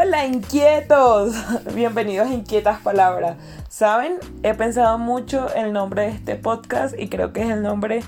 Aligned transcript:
Hola 0.00 0.26
inquietos, 0.26 1.34
bienvenidos 1.74 2.28
a 2.28 2.32
Inquietas 2.32 2.78
Palabras. 2.82 3.36
Saben, 3.68 4.18
he 4.44 4.54
pensado 4.54 4.96
mucho 4.96 5.48
en 5.56 5.66
el 5.66 5.72
nombre 5.72 6.02
de 6.02 6.08
este 6.10 6.36
podcast 6.36 6.94
y 6.96 7.08
creo 7.08 7.32
que 7.32 7.42
es 7.42 7.50
el 7.50 7.64
nombre 7.64 8.04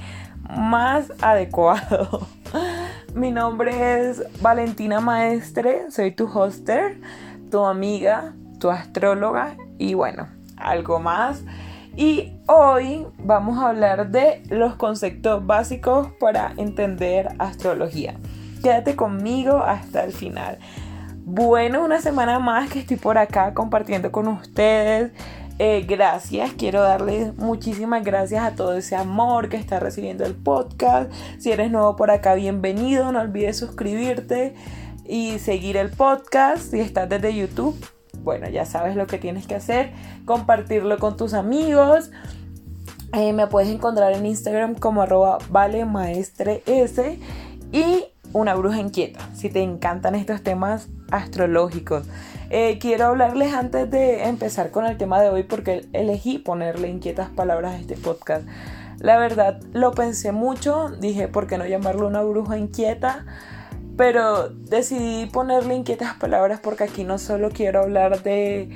más 0.48 1.12
adecuado. 1.20 2.28
Mi 3.14 3.32
nombre 3.32 4.08
es 4.08 4.22
Valentina 4.40 5.00
Maestre, 5.00 5.90
soy 5.90 6.12
tu 6.12 6.28
hoster, 6.28 7.00
tu 7.50 7.64
amiga, 7.64 8.34
tu 8.60 8.70
astróloga 8.70 9.56
y 9.76 9.94
bueno, 9.94 10.28
algo 10.58 11.00
más. 11.00 11.42
Y 11.96 12.34
hoy 12.46 13.04
vamos 13.18 13.58
a 13.58 13.70
hablar 13.70 14.12
de 14.12 14.44
los 14.48 14.76
conceptos 14.76 15.44
básicos 15.44 16.06
para 16.20 16.52
entender 16.56 17.30
astrología. 17.40 18.14
Quédate 18.62 18.94
conmigo 18.94 19.58
hasta 19.58 20.04
el 20.04 20.12
final. 20.12 20.58
Bueno, 21.32 21.84
una 21.84 22.00
semana 22.00 22.40
más 22.40 22.70
que 22.70 22.80
estoy 22.80 22.96
por 22.96 23.16
acá 23.16 23.54
compartiendo 23.54 24.10
con 24.10 24.26
ustedes. 24.26 25.12
Eh, 25.60 25.86
gracias, 25.88 26.54
quiero 26.54 26.82
darles 26.82 27.36
muchísimas 27.36 28.02
gracias 28.02 28.42
a 28.42 28.56
todo 28.56 28.76
ese 28.76 28.96
amor 28.96 29.48
que 29.48 29.56
está 29.56 29.78
recibiendo 29.78 30.24
el 30.24 30.34
podcast. 30.34 31.12
Si 31.38 31.52
eres 31.52 31.70
nuevo 31.70 31.94
por 31.94 32.10
acá, 32.10 32.34
bienvenido. 32.34 33.12
No 33.12 33.20
olvides 33.20 33.56
suscribirte 33.56 34.56
y 35.04 35.38
seguir 35.38 35.76
el 35.76 35.90
podcast. 35.90 36.72
Si 36.72 36.80
estás 36.80 37.08
desde 37.08 37.32
YouTube, 37.32 37.76
bueno, 38.24 38.48
ya 38.48 38.64
sabes 38.64 38.96
lo 38.96 39.06
que 39.06 39.18
tienes 39.18 39.46
que 39.46 39.54
hacer. 39.54 39.92
Compartirlo 40.24 40.98
con 40.98 41.16
tus 41.16 41.32
amigos. 41.32 42.10
Eh, 43.12 43.32
me 43.32 43.46
puedes 43.46 43.70
encontrar 43.70 44.14
en 44.14 44.26
Instagram 44.26 44.74
como 44.74 45.02
arroba 45.02 45.38
vale 45.48 45.84
maestre 45.84 46.64
s 46.66 47.20
y 47.70 48.06
una 48.32 48.54
bruja 48.54 48.78
inquieta, 48.78 49.20
si 49.34 49.48
te 49.50 49.62
encantan 49.62 50.14
estos 50.14 50.42
temas 50.42 50.88
astrológicos. 51.10 52.06
Eh, 52.50 52.78
quiero 52.80 53.06
hablarles 53.06 53.52
antes 53.54 53.90
de 53.90 54.24
empezar 54.24 54.70
con 54.70 54.86
el 54.86 54.96
tema 54.96 55.20
de 55.20 55.28
hoy 55.28 55.42
porque 55.44 55.86
elegí 55.92 56.38
ponerle 56.38 56.88
inquietas 56.88 57.28
palabras 57.28 57.74
a 57.74 57.78
este 57.78 57.96
podcast. 57.96 58.44
La 58.98 59.18
verdad 59.18 59.60
lo 59.72 59.92
pensé 59.92 60.32
mucho, 60.32 60.90
dije, 60.90 61.28
¿por 61.28 61.46
qué 61.46 61.58
no 61.58 61.66
llamarlo 61.66 62.06
una 62.06 62.22
bruja 62.22 62.58
inquieta? 62.58 63.24
Pero 63.96 64.48
decidí 64.48 65.26
ponerle 65.26 65.74
inquietas 65.74 66.14
palabras 66.14 66.60
porque 66.60 66.84
aquí 66.84 67.04
no 67.04 67.18
solo 67.18 67.50
quiero 67.50 67.80
hablar 67.80 68.22
de 68.22 68.68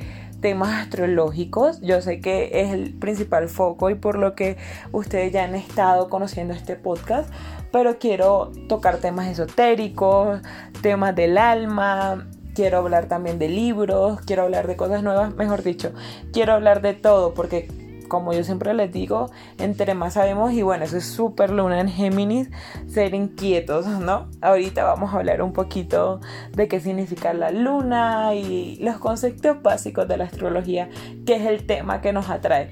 temas 0.44 0.82
astrológicos. 0.82 1.80
Yo 1.80 2.02
sé 2.02 2.20
que 2.20 2.60
es 2.60 2.72
el 2.72 2.92
principal 2.92 3.48
foco 3.48 3.88
y 3.88 3.94
por 3.94 4.18
lo 4.18 4.34
que 4.34 4.58
ustedes 4.92 5.32
ya 5.32 5.44
han 5.44 5.54
estado 5.54 6.10
conociendo 6.10 6.52
este 6.52 6.76
podcast, 6.76 7.30
pero 7.74 7.98
quiero 7.98 8.52
tocar 8.68 8.98
temas 8.98 9.26
esotéricos, 9.26 10.40
temas 10.80 11.16
del 11.16 11.36
alma, 11.36 12.28
quiero 12.54 12.78
hablar 12.78 13.08
también 13.08 13.40
de 13.40 13.48
libros, 13.48 14.20
quiero 14.20 14.44
hablar 14.44 14.68
de 14.68 14.76
cosas 14.76 15.02
nuevas, 15.02 15.34
mejor 15.34 15.64
dicho, 15.64 15.92
quiero 16.32 16.52
hablar 16.52 16.82
de 16.82 16.94
todo 16.94 17.34
porque 17.34 17.66
como 18.06 18.32
yo 18.32 18.44
siempre 18.44 18.74
les 18.74 18.92
digo, 18.92 19.28
entre 19.58 19.94
más 19.94 20.14
sabemos, 20.14 20.52
y 20.52 20.62
bueno, 20.62 20.84
eso 20.84 20.96
es 20.96 21.04
súper 21.04 21.50
luna 21.50 21.80
en 21.80 21.88
Géminis, 21.88 22.48
ser 22.86 23.12
inquietos, 23.12 23.88
¿no? 23.88 24.28
Ahorita 24.40 24.84
vamos 24.84 25.12
a 25.12 25.16
hablar 25.16 25.42
un 25.42 25.52
poquito 25.52 26.20
de 26.52 26.68
qué 26.68 26.78
significa 26.78 27.34
la 27.34 27.50
luna 27.50 28.36
y 28.36 28.76
los 28.82 28.98
conceptos 28.98 29.60
básicos 29.62 30.06
de 30.06 30.16
la 30.16 30.24
astrología, 30.26 30.90
que 31.26 31.34
es 31.34 31.42
el 31.46 31.66
tema 31.66 32.00
que 32.00 32.12
nos 32.12 32.30
atrae. 32.30 32.70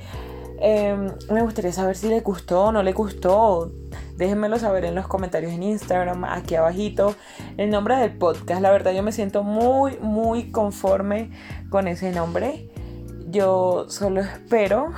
Em, 0.64 1.10
me 1.28 1.42
gustaría 1.42 1.72
saber 1.72 1.96
si 1.96 2.08
le 2.08 2.20
gustó 2.20 2.66
o 2.66 2.72
no 2.72 2.84
le 2.84 2.92
gustó. 2.92 3.72
Déjenmelo 4.16 4.60
saber 4.60 4.84
en 4.84 4.94
los 4.94 5.08
comentarios 5.08 5.50
en 5.50 5.64
Instagram, 5.64 6.22
aquí 6.22 6.54
abajito. 6.54 7.16
El 7.56 7.70
nombre 7.70 7.96
del 7.96 8.16
podcast, 8.16 8.62
la 8.62 8.70
verdad 8.70 8.92
yo 8.92 9.02
me 9.02 9.10
siento 9.10 9.42
muy, 9.42 9.98
muy 9.98 10.52
conforme 10.52 11.32
con 11.68 11.88
ese 11.88 12.12
nombre. 12.12 12.70
Yo 13.26 13.86
solo 13.88 14.20
espero 14.20 14.92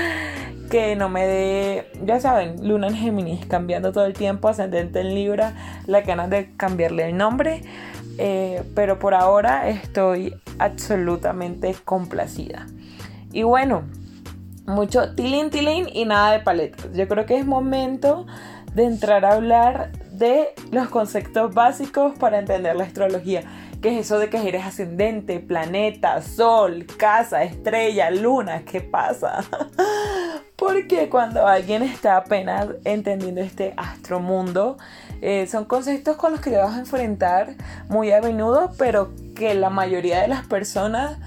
que 0.72 0.96
no 0.96 1.08
me 1.08 1.24
dé, 1.24 1.92
ya 2.04 2.18
saben, 2.18 2.66
Luna 2.66 2.88
en 2.88 2.96
Géminis, 2.96 3.46
cambiando 3.46 3.92
todo 3.92 4.06
el 4.06 4.14
tiempo, 4.14 4.48
ascendente 4.48 5.02
en 5.02 5.14
Libra, 5.14 5.54
la 5.86 6.00
ganas 6.00 6.30
de 6.30 6.56
cambiarle 6.56 7.10
el 7.10 7.16
nombre. 7.16 7.62
Eh, 8.18 8.64
pero 8.74 8.98
por 8.98 9.14
ahora 9.14 9.68
estoy 9.68 10.34
absolutamente 10.58 11.76
complacida. 11.84 12.66
Y 13.30 13.44
bueno, 13.44 13.84
mucho 14.66 15.14
tilín 15.14 15.50
tilín 15.50 15.88
y 15.92 16.04
nada 16.04 16.32
de 16.32 16.40
paletas. 16.40 16.86
Yo 16.92 17.08
creo 17.08 17.26
que 17.26 17.38
es 17.38 17.46
momento 17.46 18.26
de 18.74 18.84
entrar 18.84 19.24
a 19.24 19.32
hablar 19.34 19.92
de 20.10 20.48
los 20.70 20.88
conceptos 20.88 21.54
básicos 21.54 22.18
para 22.18 22.38
entender 22.38 22.76
la 22.76 22.84
astrología. 22.84 23.42
¿Qué 23.80 23.90
es 23.90 24.06
eso 24.06 24.18
de 24.18 24.30
que 24.30 24.48
eres 24.48 24.64
ascendente, 24.64 25.38
planeta, 25.38 26.20
sol, 26.22 26.86
casa, 26.98 27.42
estrella, 27.42 28.10
luna? 28.10 28.64
¿Qué 28.64 28.80
pasa? 28.80 29.44
Porque 30.56 31.08
cuando 31.10 31.46
alguien 31.46 31.82
está 31.82 32.16
apenas 32.16 32.68
entendiendo 32.84 33.42
este 33.42 33.74
astromundo, 33.76 34.78
eh, 35.20 35.46
son 35.46 35.66
conceptos 35.66 36.16
con 36.16 36.32
los 36.32 36.40
que 36.40 36.50
te 36.50 36.56
vas 36.56 36.74
a 36.74 36.78
enfrentar 36.78 37.54
muy 37.88 38.10
a 38.12 38.20
menudo, 38.22 38.72
pero 38.78 39.12
que 39.34 39.54
la 39.54 39.70
mayoría 39.70 40.22
de 40.22 40.28
las 40.28 40.46
personas 40.46 41.18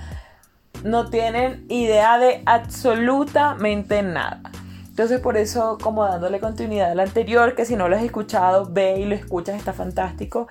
no 0.84 1.10
tienen 1.10 1.66
idea 1.70 2.18
de 2.18 2.42
absolutamente 2.46 4.02
nada. 4.02 4.42
Entonces 4.90 5.22
por 5.22 5.38
eso 5.38 5.78
como 5.82 6.04
dándole 6.04 6.40
continuidad 6.40 6.92
al 6.92 7.00
anterior, 7.00 7.56
que 7.56 7.66
si 7.66 7.76
no 7.76 7.88
lo 7.88 7.96
has 7.96 8.04
escuchado, 8.04 8.68
ve 8.70 9.00
y 9.00 9.06
lo 9.06 9.16
escuchas, 9.16 9.56
está 9.56 9.72
fantástico. 9.72 10.48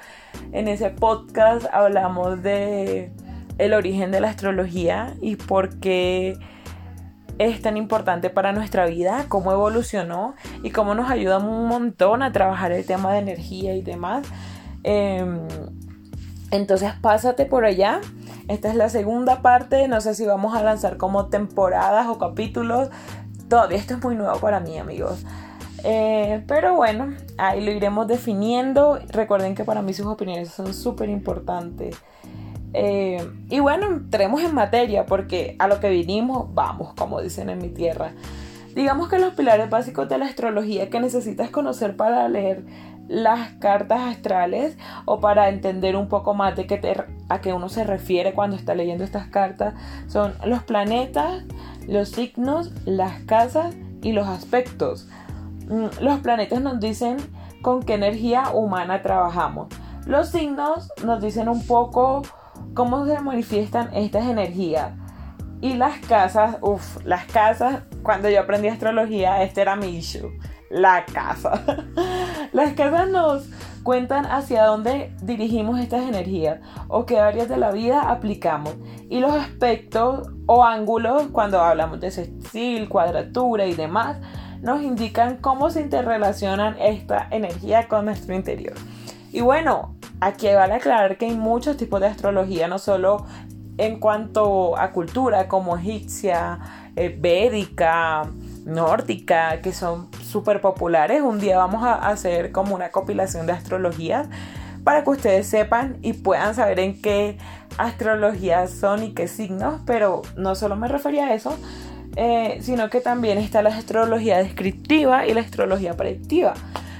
En 0.53 0.69
ese 0.69 0.89
podcast 0.91 1.67
hablamos 1.73 2.43
de 2.43 3.13
el 3.59 3.75
origen 3.75 4.11
de 4.11 4.21
la 4.21 4.31
astrología 4.31 5.15
y 5.21 5.37
por 5.37 5.81
qué 5.81 6.39
es 7.39 7.61
tan 7.63 7.77
importante 7.77 8.31
para 8.31 8.53
nuestra 8.53 8.87
vida, 8.87 9.27
cómo 9.29 9.53
evolucionó 9.53 10.35
y 10.63 10.71
cómo 10.71 10.95
nos 10.95 11.11
ayuda 11.11 11.39
un 11.39 11.69
montón 11.69 12.23
a 12.23 12.33
trabajar 12.33 12.73
el 12.73 12.85
tema 12.85 13.13
de 13.13 13.19
energía 13.19 13.75
y 13.75 13.83
demás. 13.83 14.27
Em, 14.83 15.41
entonces 16.51 16.93
pásate 17.01 17.45
por 17.47 17.65
allá. 17.65 18.01
Esta 18.49 18.69
es 18.69 18.75
la 18.75 18.89
segunda 18.89 19.43
parte. 19.43 19.87
No 19.89 20.01
sé 20.01 20.15
si 20.15 20.25
vamos 20.27 20.55
a 20.57 20.63
lanzar 20.63 20.97
como 20.97 21.27
temporadas 21.27 22.07
o 22.09 22.19
capítulos. 22.19 22.89
Todavía 23.49 23.79
esto 23.79 23.95
es 23.95 24.03
muy 24.03 24.15
nuevo 24.15 24.39
para 24.41 24.61
mí, 24.61 24.79
amigos. 24.79 25.25
Eh, 25.85 26.43
pero 26.47 26.75
bueno, 26.75 27.15
ahí 27.37 27.65
lo 27.65 27.71
iremos 27.71 28.09
definiendo. 28.09 28.99
Recuerden 29.09 29.55
que 29.55 29.65
para 29.65 29.83
mí 29.83 29.93
sus 29.93 30.07
opiniones 30.07 30.51
son 30.51 30.75
súper 30.75 31.09
importantes. 31.09 31.97
Eh, 32.75 33.27
y 33.49 33.61
bueno, 33.61 33.87
entremos 33.87 34.43
en 34.43 34.55
materia 34.55 35.07
porque 35.07 35.57
a 35.59 35.69
lo 35.69 35.81
que 35.81 35.91
vinimos, 35.91 36.53
vamos, 36.55 36.95
como 36.95 37.21
dicen 37.21 37.51
en 37.51 37.59
mi 37.59 37.69
tierra. 37.69 38.13
Digamos 38.75 39.09
que 39.09 39.19
los 39.19 39.35
pilares 39.35 39.71
básicos 39.71 40.09
de 40.09 40.19
la 40.19 40.27
astrología 40.27 40.91
que 40.91 41.01
necesitas 41.01 41.51
conocer 41.51 41.97
para 41.97 42.29
leer 42.29 42.65
las 43.09 43.53
cartas 43.55 44.01
astrales 44.03 44.77
o 45.07 45.19
para 45.19 45.49
entender 45.49 45.97
un 45.97 46.09
poco 46.09 46.35
más 46.35 46.55
de 46.57 46.67
qué 46.67 46.79
a 47.29 47.41
qué 47.41 47.53
uno 47.53 47.69
se 47.69 47.85
refiere 47.85 48.35
cuando 48.35 48.57
está 48.57 48.75
leyendo 48.75 49.05
estas 49.05 49.29
cartas 49.29 49.75
son 50.07 50.35
los 50.45 50.63
planetas, 50.63 51.45
los 51.87 52.11
signos, 52.11 52.73
las 52.85 53.21
casas 53.25 53.75
y 54.03 54.13
los 54.13 54.29
aspectos. 54.29 55.09
Mm, 55.69 55.87
los 56.01 56.21
planetas 56.21 56.61
nos 56.61 56.81
dicen 56.81 57.17
con 57.63 57.83
qué 57.83 57.95
energía 57.95 58.51
humana 58.53 59.03
trabajamos. 59.03 59.69
Los 60.07 60.29
signos 60.31 60.91
nos 61.05 61.21
dicen 61.21 61.49
un 61.49 61.67
poco 61.67 62.23
cómo 62.75 63.07
se 63.07 63.19
manifiestan 63.21 63.95
estas 63.95 64.27
energías. 64.27 64.93
Y 65.61 65.75
las 65.75 65.99
casas, 65.99 66.57
uff, 66.61 67.05
las 67.05 67.25
casas, 67.27 67.83
cuando 68.03 68.31
yo 68.31 68.41
aprendí 68.41 68.69
astrología, 68.69 69.43
este 69.43 69.61
era 69.61 69.75
mi 69.75 69.97
issue, 69.97 70.31
la 70.71 71.05
casa. 71.05 71.65
las 72.53 72.73
casas 72.75 73.09
nos 73.09 73.49
cuentan 73.83 74.27
hacia 74.27 74.65
dónde 74.65 75.13
dirigimos 75.23 75.81
estas 75.81 76.07
energías 76.07 76.61
o 76.89 77.07
qué 77.07 77.19
áreas 77.19 77.49
de 77.49 77.57
la 77.57 77.71
vida 77.71 78.11
aplicamos. 78.11 78.75
Y 79.09 79.21
los 79.21 79.33
aspectos 79.33 80.29
o 80.47 80.65
ángulos, 80.65 81.29
cuando 81.33 81.61
hablamos 81.61 82.01
de 82.01 82.11
sextil, 82.11 82.89
cuadratura 82.89 83.67
y 83.67 83.75
demás, 83.75 84.19
nos 84.61 84.83
indican 84.83 85.37
cómo 85.37 85.71
se 85.71 85.81
interrelacionan 85.81 86.77
esta 86.81 87.29
energía 87.31 87.89
con 87.89 88.05
nuestro 88.05 88.35
interior. 88.35 88.75
Y 89.33 89.41
bueno, 89.41 89.95
aquí 90.21 90.49
vale 90.53 90.75
aclarar 90.75 91.17
que 91.17 91.27
hay 91.27 91.37
muchos 91.37 91.77
tipos 91.77 92.01
de 92.01 92.09
astrología, 92.09 92.67
no 92.67 92.79
solo 92.79 93.25
en 93.77 94.01
cuanto 94.01 94.77
a 94.77 94.91
cultura 94.91 95.49
como 95.49 95.77
egipcia, 95.77 96.59
eh, 96.97 97.17
védica, 97.19 98.25
nórdica, 98.69 99.61
que 99.63 99.73
son 99.73 100.09
súper 100.23 100.61
populares. 100.61 101.23
Un 101.23 101.41
día 101.41 101.57
vamos 101.57 101.83
a 101.83 101.95
hacer 101.95 102.53
como 102.53 102.75
una 102.75 102.91
compilación 102.91 103.47
de 103.47 103.53
astrologías 103.53 104.29
para 104.85 105.03
que 105.03 105.11
ustedes 105.11 105.47
sepan 105.47 105.97
y 106.03 106.13
puedan 106.13 106.55
saber 106.55 106.79
en 106.79 107.01
qué 107.03 107.39
astrologías 107.79 108.71
son 108.71 109.03
y 109.03 109.13
qué 109.13 109.27
signos, 109.29 109.81
pero 109.87 110.23
no 110.37 110.55
solo 110.55 110.77
me 110.77 110.89
refería 110.89 111.27
a 111.27 111.35
eso, 111.35 111.59
eh, 112.17 112.59
sino 112.63 112.91
que 112.91 113.01
también 113.01 113.39
está 113.39 113.63
la 113.63 113.71
astrología 113.71 114.39
descriptiva 114.39 115.27
y 115.27 115.35
la 115.35 115.41
astrología 115.41 115.97
predictiva. 115.97 116.55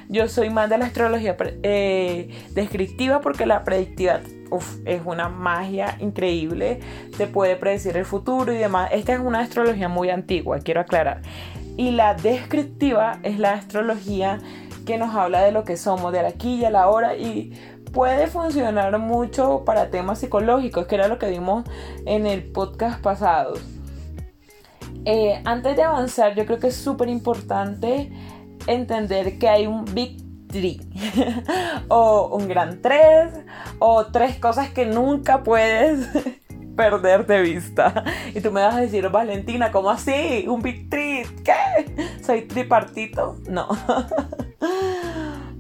Yo 0.09 0.27
soy 0.29 0.49
más 0.49 0.71
de 0.71 0.79
la 0.79 0.87
astrología 0.87 1.37
eh, 1.63 2.31
descriptiva 2.55 3.21
porque 3.21 3.45
la 3.45 3.63
predictiva 3.65 4.21
es 4.87 5.03
una 5.05 5.29
magia 5.29 5.97
increíble, 6.01 6.81
te 7.17 7.27
puede 7.27 7.57
predecir 7.57 7.97
el 7.97 8.07
futuro 8.07 8.53
y 8.53 8.57
demás. 8.57 8.91
Esta 8.93 9.13
es 9.13 9.21
una 9.21 9.41
astrología 9.41 9.89
muy 9.89 10.11
antigua, 10.11 10.61
quiero 10.61 10.81
aclarar. 10.81 11.23
Y 11.79 11.93
la 11.93 12.15
descriptiva 12.15 13.21
es 13.23 13.39
la 13.39 13.53
astrología 13.53 14.41
que 14.85 14.99
nos 14.99 15.15
habla 15.15 15.43
de 15.43 15.53
lo 15.53 15.63
que 15.63 15.77
somos, 15.77 16.13
de 16.13 16.23
la 16.23 16.29
aquí 16.29 16.57
y 16.57 16.65
a 16.65 16.71
la 16.71 16.89
hora 16.89 17.17
y 17.17 17.53
puede 17.93 18.27
funcionar 18.27 18.99
mucho 18.99 19.63
para 19.65 19.89
temas 19.89 20.19
psicológicos, 20.19 20.89
que 20.89 20.97
era 20.97 21.07
lo 21.07 21.21
que 21.21 21.31
vimos 21.31 21.65
en 22.05 22.27
el 22.27 22.43
podcast 22.51 23.01
pasado. 23.01 23.55
Eh, 25.05 25.41
antes 25.45 25.77
de 25.77 25.85
avanzar, 25.85 26.35
yo 26.35 26.47
creo 26.47 26.59
que 26.59 26.67
es 26.67 26.77
súper 26.77 27.09
importante 27.09 28.11
entender 28.67 29.39
que 29.39 29.49
hay 29.49 29.69
un 29.69 29.85
Big 29.85 30.17
Three 30.49 30.81
o 31.89 32.37
un 32.37 32.49
gran 32.49 32.83
tres 32.83 33.33
o 33.79 34.07
tres 34.07 34.37
cosas 34.39 34.71
que 34.71 34.85
nunca 34.85 35.45
puedes 35.45 36.09
perder 36.79 37.27
de 37.27 37.43
vista. 37.43 38.05
Y 38.35 38.41
tú 38.41 38.53
me 38.53 38.63
vas 38.63 38.77
a 38.77 38.81
decir, 38.81 39.09
Valentina, 39.09 39.73
¿cómo 39.73 39.91
así? 39.91 40.45
¿Un 40.47 40.63
Big 40.63 40.89
Three? 40.89 41.27
¿Qué? 41.45 42.23
¿Soy 42.23 42.43
tripartito? 42.43 43.37
No. 43.49 43.69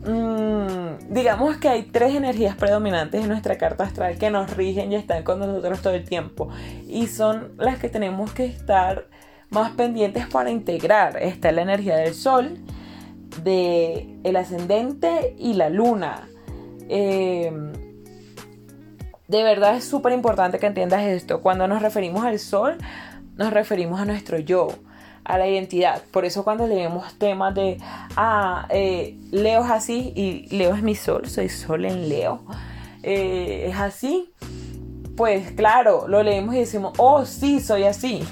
Mm, 0.00 1.12
digamos 1.12 1.58
que 1.58 1.68
hay 1.68 1.82
tres 1.82 2.14
energías 2.14 2.56
predominantes 2.56 3.20
en 3.20 3.28
nuestra 3.28 3.58
carta 3.58 3.84
astral 3.84 4.16
que 4.16 4.30
nos 4.30 4.56
rigen 4.56 4.90
y 4.90 4.94
están 4.94 5.22
con 5.22 5.38
nosotros 5.38 5.82
todo 5.82 5.92
el 5.92 6.04
tiempo. 6.04 6.48
Y 6.86 7.08
son 7.08 7.52
las 7.58 7.78
que 7.78 7.90
tenemos 7.90 8.32
que 8.32 8.46
estar 8.46 9.08
más 9.50 9.72
pendientes 9.72 10.26
para 10.26 10.50
integrar. 10.50 11.18
Está 11.18 11.52
la 11.52 11.60
energía 11.60 11.96
del 11.96 12.14
sol, 12.14 12.58
de 13.44 14.18
el 14.24 14.36
ascendente 14.36 15.34
y 15.36 15.54
la 15.54 15.68
luna. 15.68 16.26
Em, 16.88 17.87
de 19.28 19.42
verdad 19.42 19.76
es 19.76 19.84
súper 19.84 20.12
importante 20.12 20.58
que 20.58 20.66
entiendas 20.66 21.02
esto. 21.02 21.42
Cuando 21.42 21.68
nos 21.68 21.82
referimos 21.82 22.24
al 22.24 22.38
sol, 22.38 22.78
nos 23.36 23.52
referimos 23.52 24.00
a 24.00 24.06
nuestro 24.06 24.38
yo, 24.38 24.68
a 25.22 25.38
la 25.38 25.46
identidad. 25.46 26.02
Por 26.10 26.24
eso 26.24 26.44
cuando 26.44 26.66
leemos 26.66 27.14
temas 27.18 27.54
de, 27.54 27.78
ah, 28.16 28.66
eh, 28.70 29.16
Leo 29.30 29.64
es 29.64 29.70
así 29.70 30.12
y 30.16 30.48
Leo 30.56 30.74
es 30.74 30.82
mi 30.82 30.94
sol, 30.94 31.28
soy 31.28 31.50
sol 31.50 31.84
en 31.84 32.08
Leo. 32.08 32.42
Eh, 33.02 33.66
es 33.68 33.76
así, 33.78 34.32
pues 35.14 35.50
claro, 35.50 36.08
lo 36.08 36.22
leemos 36.22 36.54
y 36.54 36.60
decimos, 36.60 36.94
oh 36.96 37.26
sí, 37.26 37.60
soy 37.60 37.84
así. 37.84 38.24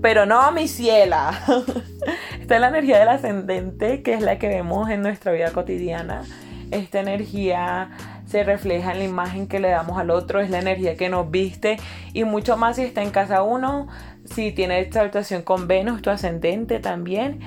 Pero 0.00 0.24
no, 0.24 0.52
mi 0.52 0.68
ciela. 0.68 1.32
Esta 2.40 2.54
es 2.54 2.60
la 2.60 2.68
energía 2.68 3.00
del 3.00 3.08
ascendente, 3.08 4.02
que 4.02 4.14
es 4.14 4.20
la 4.20 4.38
que 4.38 4.46
vemos 4.46 4.88
en 4.88 5.02
nuestra 5.02 5.32
vida 5.32 5.50
cotidiana. 5.50 6.22
Esta 6.70 7.00
energía 7.00 7.90
se 8.32 8.44
refleja 8.44 8.92
en 8.92 8.98
la 8.98 9.04
imagen 9.04 9.46
que 9.46 9.60
le 9.60 9.68
damos 9.68 9.98
al 9.98 10.10
otro, 10.10 10.40
es 10.40 10.48
la 10.48 10.58
energía 10.58 10.96
que 10.96 11.10
nos 11.10 11.30
viste 11.30 11.76
y 12.14 12.24
mucho 12.24 12.56
más 12.56 12.76
si 12.76 12.82
está 12.82 13.02
en 13.02 13.10
casa 13.10 13.42
uno, 13.42 13.88
si 14.24 14.52
tiene 14.52 14.80
exaltación 14.80 15.42
con 15.42 15.68
Venus, 15.68 16.00
tu 16.00 16.08
ascendente 16.08 16.80
también. 16.80 17.40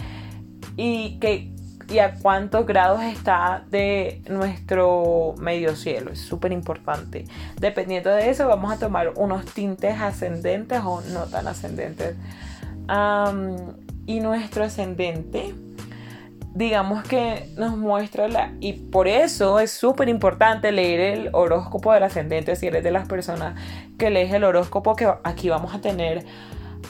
Y 0.78 1.18
que 1.20 1.52
y 1.90 2.00
a 2.00 2.16
cuántos 2.16 2.66
grados 2.66 3.04
está 3.04 3.64
de 3.70 4.22
nuestro 4.30 5.36
medio 5.40 5.76
cielo. 5.76 6.12
Es 6.12 6.20
súper 6.20 6.52
importante. 6.52 7.26
Dependiendo 7.60 8.10
de 8.10 8.30
eso, 8.30 8.48
vamos 8.48 8.72
a 8.72 8.78
tomar 8.78 9.14
unos 9.16 9.46
tintes 9.46 10.00
ascendentes 10.00 10.82
o 10.84 11.02
no 11.02 11.26
tan 11.26 11.48
ascendentes. 11.48 12.16
y 14.08 14.20
nuestro 14.20 14.64
ascendente, 14.64 15.56
digamos 16.56 17.04
que 17.04 17.50
nos 17.58 17.78
muestra 17.78 18.28
la... 18.30 18.54
Y 18.62 18.74
por 18.74 19.08
eso 19.08 19.60
es 19.60 19.72
súper 19.72 20.08
importante 20.08 20.72
leer 20.72 21.00
el 21.02 21.30
horóscopo 21.34 21.94
del 21.94 22.04
ascendente. 22.04 22.56
Si 22.56 22.66
eres 22.66 22.84
de 22.84 22.92
las 22.92 23.08
personas 23.08 23.60
que 24.00 24.10
lees 24.10 24.34
el 24.34 24.46
horóscopo, 24.46 24.96
que 24.96 25.08
aquí 25.24 25.50
vamos 25.50 25.76
a 25.76 25.82
tener 25.82 26.26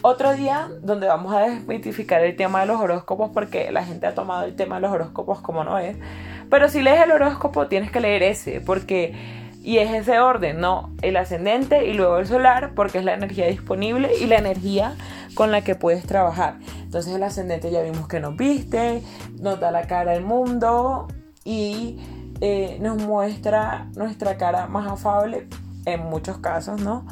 otro 0.04 0.36
día 0.36 0.70
donde 0.82 1.08
vamos 1.08 1.34
a 1.34 1.42
desmitificar 1.42 2.24
el 2.24 2.36
tema 2.36 2.62
de 2.62 2.68
los 2.68 2.80
horóscopos 2.80 3.32
porque 3.34 3.72
la 3.72 3.84
gente 3.84 4.06
ha 4.06 4.14
tomado 4.14 4.46
el 4.46 4.56
tema 4.56 4.76
de 4.76 4.82
los 4.82 4.92
horóscopos 4.92 5.42
como 5.42 5.64
no 5.64 5.80
es. 5.80 5.98
Pero 6.50 6.70
si 6.70 6.84
lees 6.84 7.02
el 7.02 7.12
horóscopo 7.12 7.68
tienes 7.68 7.92
que 7.92 8.00
leer 8.00 8.22
ese 8.22 8.62
porque 8.62 9.16
y 9.66 9.80
es 9.80 9.92
ese 9.92 10.20
orden, 10.20 10.60
¿no? 10.60 10.92
El 11.02 11.18
ascendente 11.18 11.88
y 11.88 11.94
luego 11.94 12.20
el 12.20 12.28
solar 12.28 12.74
porque 12.76 13.00
es 13.00 13.04
la 13.04 13.16
energía 13.16 13.48
disponible 13.48 14.12
y 14.22 14.28
la 14.28 14.38
energía 14.38 14.96
con 15.34 15.52
la 15.52 15.64
que 15.64 15.74
puedes 15.74 16.06
trabajar. 16.06 16.60
Entonces 16.84 17.16
el 17.16 17.24
ascendente 17.24 17.72
ya 17.72 17.82
vimos 17.82 18.08
que 18.08 18.20
nos 18.20 18.38
viste, 18.38 19.02
nos 19.40 19.60
da 19.60 19.72
la 19.72 19.88
cara 19.88 20.12
al 20.12 20.22
mundo 20.22 21.08
y 21.44 21.98
eh, 22.42 22.78
nos 22.80 23.02
muestra 23.02 23.88
nuestra 23.96 24.38
cara 24.38 24.68
más 24.68 24.88
afable 24.88 25.48
en 25.86 26.02
muchos 26.02 26.38
casos, 26.38 26.80
¿no? 26.80 27.06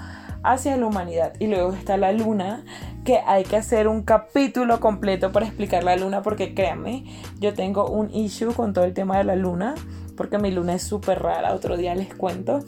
hacia 0.44 0.78
la 0.78 0.86
humanidad. 0.86 1.34
Y 1.40 1.48
luego 1.48 1.74
está 1.74 1.98
la 1.98 2.12
luna, 2.12 2.64
que 3.04 3.20
hay 3.26 3.44
que 3.44 3.56
hacer 3.58 3.88
un 3.88 4.04
capítulo 4.04 4.80
completo 4.80 5.32
para 5.32 5.46
explicar 5.46 5.84
la 5.84 5.96
luna, 5.96 6.22
porque 6.22 6.54
créanme, 6.54 7.06
yo 7.40 7.54
tengo 7.54 7.88
un 7.88 8.14
issue 8.14 8.54
con 8.54 8.74
todo 8.74 8.86
el 8.86 8.94
tema 8.94 9.18
de 9.18 9.24
la 9.24 9.36
luna, 9.36 9.76
porque 10.16 10.38
mi 10.38 10.52
luna 10.52 10.76
es 10.76 10.84
súper 10.84 11.22
rara, 11.22 11.54
otro 11.54 11.78
día 11.78 11.96
les 11.96 12.14
cuento. 12.14 12.60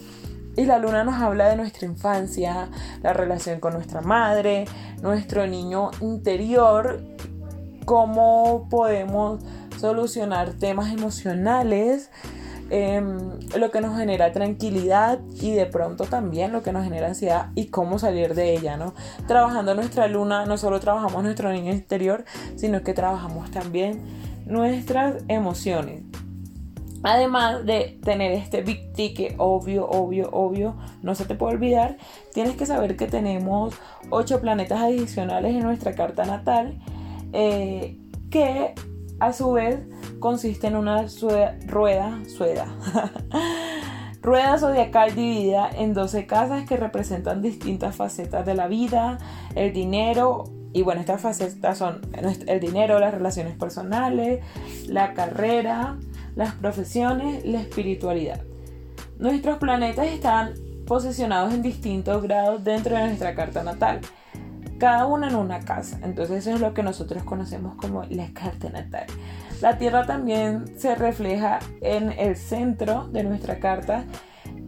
Y 0.57 0.65
la 0.65 0.79
luna 0.79 1.03
nos 1.03 1.15
habla 1.15 1.49
de 1.49 1.57
nuestra 1.57 1.85
infancia, 1.85 2.69
la 3.03 3.13
relación 3.13 3.59
con 3.59 3.73
nuestra 3.73 4.01
madre, 4.01 4.65
nuestro 5.01 5.45
niño 5.47 5.91
interior, 5.99 7.01
cómo 7.85 8.67
podemos 8.69 9.41
solucionar 9.77 10.53
temas 10.53 10.93
emocionales, 10.93 12.09
Em, 12.71 13.39
lo 13.55 13.69
que 13.69 13.79
nos 13.79 13.95
genera 13.95 14.31
tranquilidad 14.31 15.19
y 15.39 15.51
de 15.51 15.67
pronto 15.67 16.05
también 16.05 16.51
lo 16.51 16.63
que 16.63 16.71
nos 16.71 16.83
genera 16.83 17.07
ansiedad 17.07 17.51
y 17.53 17.67
cómo 17.67 17.99
salir 17.99 18.33
de 18.33 18.53
ella, 18.53 18.75
¿no? 18.75 18.95
Trabajando 19.27 19.75
nuestra 19.75 20.07
luna, 20.07 20.45
no 20.45 20.57
solo 20.57 20.79
trabajamos 20.79 21.23
nuestro 21.23 21.51
niño 21.51 21.71
interior, 21.71 22.25
sino 22.55 22.81
que 22.81 22.93
trabajamos 22.95 23.51
también 23.51 24.01
nuestras 24.47 25.23
emociones. 25.27 26.01
Además 27.07 27.63
de 27.67 27.99
tener 28.03 28.31
este 28.31 28.63
big 28.63 28.91
ticket, 28.93 29.35
obvio, 29.37 29.87
obvio, 29.87 30.27
obvio, 30.31 30.75
no 31.03 31.13
se 31.13 31.25
te 31.25 31.35
puede 31.35 31.53
olvidar, 31.53 31.97
tienes 32.33 32.55
que 32.55 32.65
saber 32.65 32.97
que 32.97 33.05
tenemos 33.05 33.75
8 34.09 34.41
planetas 34.41 34.81
adicionales 34.81 35.53
en 35.53 35.61
nuestra 35.61 35.93
carta 35.93 36.25
natal 36.25 36.79
eh, 37.31 37.99
que 38.31 38.73
a 39.19 39.33
su 39.33 39.51
vez 39.51 39.81
consiste 40.19 40.65
en 40.65 40.75
una 40.75 41.05
rueda, 41.67 42.23
sueda, 42.27 42.75
rueda 44.23 44.57
zodiacal 44.57 45.13
dividida 45.13 45.69
en 45.69 45.93
12 45.93 46.25
casas 46.25 46.67
que 46.67 46.75
representan 46.75 47.43
distintas 47.43 47.95
facetas 47.95 48.47
de 48.47 48.55
la 48.55 48.67
vida, 48.67 49.19
el 49.53 49.73
dinero, 49.73 50.45
y 50.73 50.81
bueno, 50.81 51.01
estas 51.01 51.21
facetas 51.21 51.77
son 51.77 52.01
el 52.47 52.59
dinero, 52.59 52.99
las 52.99 53.13
relaciones 53.13 53.55
personales, 53.55 54.43
la 54.87 55.13
carrera, 55.13 55.97
las 56.35 56.53
profesiones, 56.55 57.45
la 57.45 57.61
espiritualidad. 57.61 58.41
Nuestros 59.17 59.57
planetas 59.57 60.07
están 60.07 60.53
posicionados 60.85 61.53
en 61.53 61.61
distintos 61.61 62.21
grados 62.21 62.63
dentro 62.63 62.95
de 62.95 63.05
nuestra 63.05 63.33
carta 63.33 63.63
natal, 63.63 64.01
cada 64.77 65.05
uno 65.05 65.27
en 65.27 65.35
una 65.35 65.61
casa. 65.61 65.99
Entonces 66.03 66.45
eso 66.45 66.55
es 66.55 66.61
lo 66.61 66.73
que 66.73 66.83
nosotros 66.83 67.23
conocemos 67.23 67.75
como 67.75 68.03
la 68.03 68.31
carta 68.33 68.69
natal. 68.69 69.05
La 69.61 69.77
Tierra 69.77 70.05
también 70.05 70.77
se 70.77 70.95
refleja 70.95 71.59
en 71.81 72.11
el 72.11 72.35
centro 72.35 73.07
de 73.07 73.23
nuestra 73.23 73.59
carta 73.59 74.03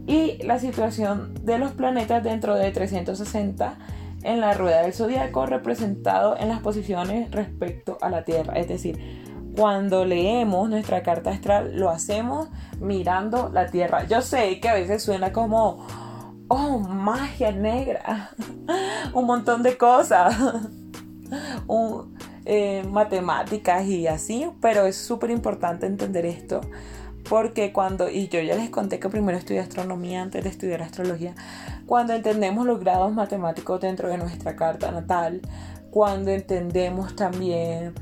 y 0.06 0.42
la 0.42 0.58
situación 0.58 1.34
de 1.44 1.58
los 1.58 1.72
planetas 1.72 2.24
dentro 2.24 2.54
de 2.54 2.70
360 2.70 3.78
en 4.22 4.40
la 4.40 4.54
rueda 4.54 4.82
del 4.82 4.94
zodiaco 4.94 5.46
representado 5.46 6.36
en 6.38 6.48
las 6.48 6.60
posiciones 6.60 7.30
respecto 7.30 7.98
a 8.00 8.08
la 8.08 8.24
Tierra. 8.24 8.54
Es 8.54 8.66
decir, 8.66 9.27
cuando 9.58 10.04
leemos 10.04 10.70
nuestra 10.70 11.02
carta 11.02 11.30
astral 11.30 11.72
lo 11.74 11.90
hacemos 11.90 12.48
mirando 12.78 13.50
la 13.52 13.66
Tierra. 13.66 14.04
Yo 14.04 14.22
sé 14.22 14.60
que 14.60 14.68
a 14.68 14.74
veces 14.74 15.02
suena 15.02 15.32
como, 15.32 15.84
oh, 16.46 16.78
magia 16.78 17.50
negra, 17.50 18.30
un 19.12 19.26
montón 19.26 19.64
de 19.64 19.76
cosas. 19.76 20.36
Eh, 22.50 22.82
matemáticas 22.90 23.84
y 23.84 24.06
así, 24.06 24.50
pero 24.62 24.86
es 24.86 24.96
súper 24.96 25.28
importante 25.28 25.84
entender 25.84 26.24
esto 26.24 26.62
porque 27.28 27.74
cuando, 27.74 28.08
y 28.08 28.28
yo 28.28 28.40
ya 28.40 28.54
les 28.54 28.70
conté 28.70 28.98
que 28.98 29.10
primero 29.10 29.36
estudié 29.36 29.60
astronomía 29.60 30.22
antes 30.22 30.42
de 30.44 30.48
estudiar 30.48 30.80
astrología, 30.80 31.34
cuando 31.84 32.14
entendemos 32.14 32.64
los 32.64 32.80
grados 32.80 33.12
matemáticos 33.12 33.82
dentro 33.82 34.08
de 34.08 34.16
nuestra 34.16 34.56
carta 34.56 34.90
natal, 34.90 35.42
cuando 35.90 36.30
entendemos 36.30 37.14
también 37.14 37.92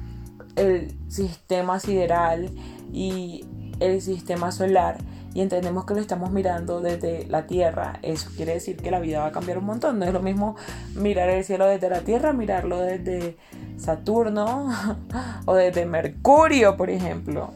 el 0.56 0.96
sistema 1.08 1.78
sideral 1.80 2.50
y 2.92 3.44
el 3.80 4.00
sistema 4.00 4.52
solar, 4.52 4.98
y 5.34 5.42
entendemos 5.42 5.84
que 5.84 5.92
lo 5.92 6.00
estamos 6.00 6.30
mirando 6.30 6.80
desde 6.80 7.26
la 7.26 7.46
Tierra, 7.46 7.98
eso 8.00 8.30
quiere 8.36 8.54
decir 8.54 8.78
que 8.78 8.90
la 8.90 9.00
vida 9.00 9.20
va 9.20 9.26
a 9.26 9.32
cambiar 9.32 9.58
un 9.58 9.66
montón. 9.66 9.98
No 9.98 10.06
es 10.06 10.12
lo 10.14 10.22
mismo 10.22 10.56
mirar 10.94 11.28
el 11.28 11.44
cielo 11.44 11.66
desde 11.66 11.90
la 11.90 12.00
Tierra, 12.00 12.32
mirarlo 12.32 12.80
desde 12.80 13.36
Saturno 13.76 14.70
o 15.44 15.54
desde 15.54 15.84
Mercurio, 15.84 16.78
por 16.78 16.88
ejemplo. 16.88 17.52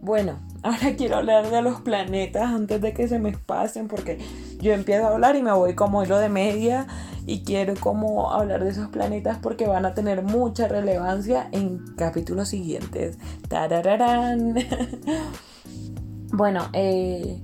Bueno, 0.00 0.38
ahora 0.62 0.96
quiero 0.96 1.16
hablar 1.16 1.50
de 1.50 1.62
los 1.62 1.80
planetas 1.80 2.44
antes 2.44 2.80
de 2.80 2.92
que 2.92 3.08
se 3.08 3.18
me 3.18 3.32
pasen 3.32 3.88
porque 3.88 4.18
yo 4.60 4.72
empiezo 4.72 5.06
a 5.06 5.12
hablar 5.12 5.36
y 5.36 5.42
me 5.42 5.52
voy 5.52 5.74
como 5.74 6.02
hilo 6.02 6.18
de 6.18 6.28
media 6.28 6.86
y 7.26 7.42
quiero 7.42 7.74
como 7.78 8.32
hablar 8.32 8.64
de 8.64 8.70
esos 8.70 8.88
planetas 8.88 9.38
porque 9.38 9.66
van 9.66 9.84
a 9.84 9.94
tener 9.94 10.22
mucha 10.22 10.66
relevancia 10.66 11.48
en 11.52 11.94
capítulos 11.96 12.48
siguientes. 12.48 13.18
Tarararán. 13.48 14.54
bueno, 16.32 16.68
eh, 16.72 17.42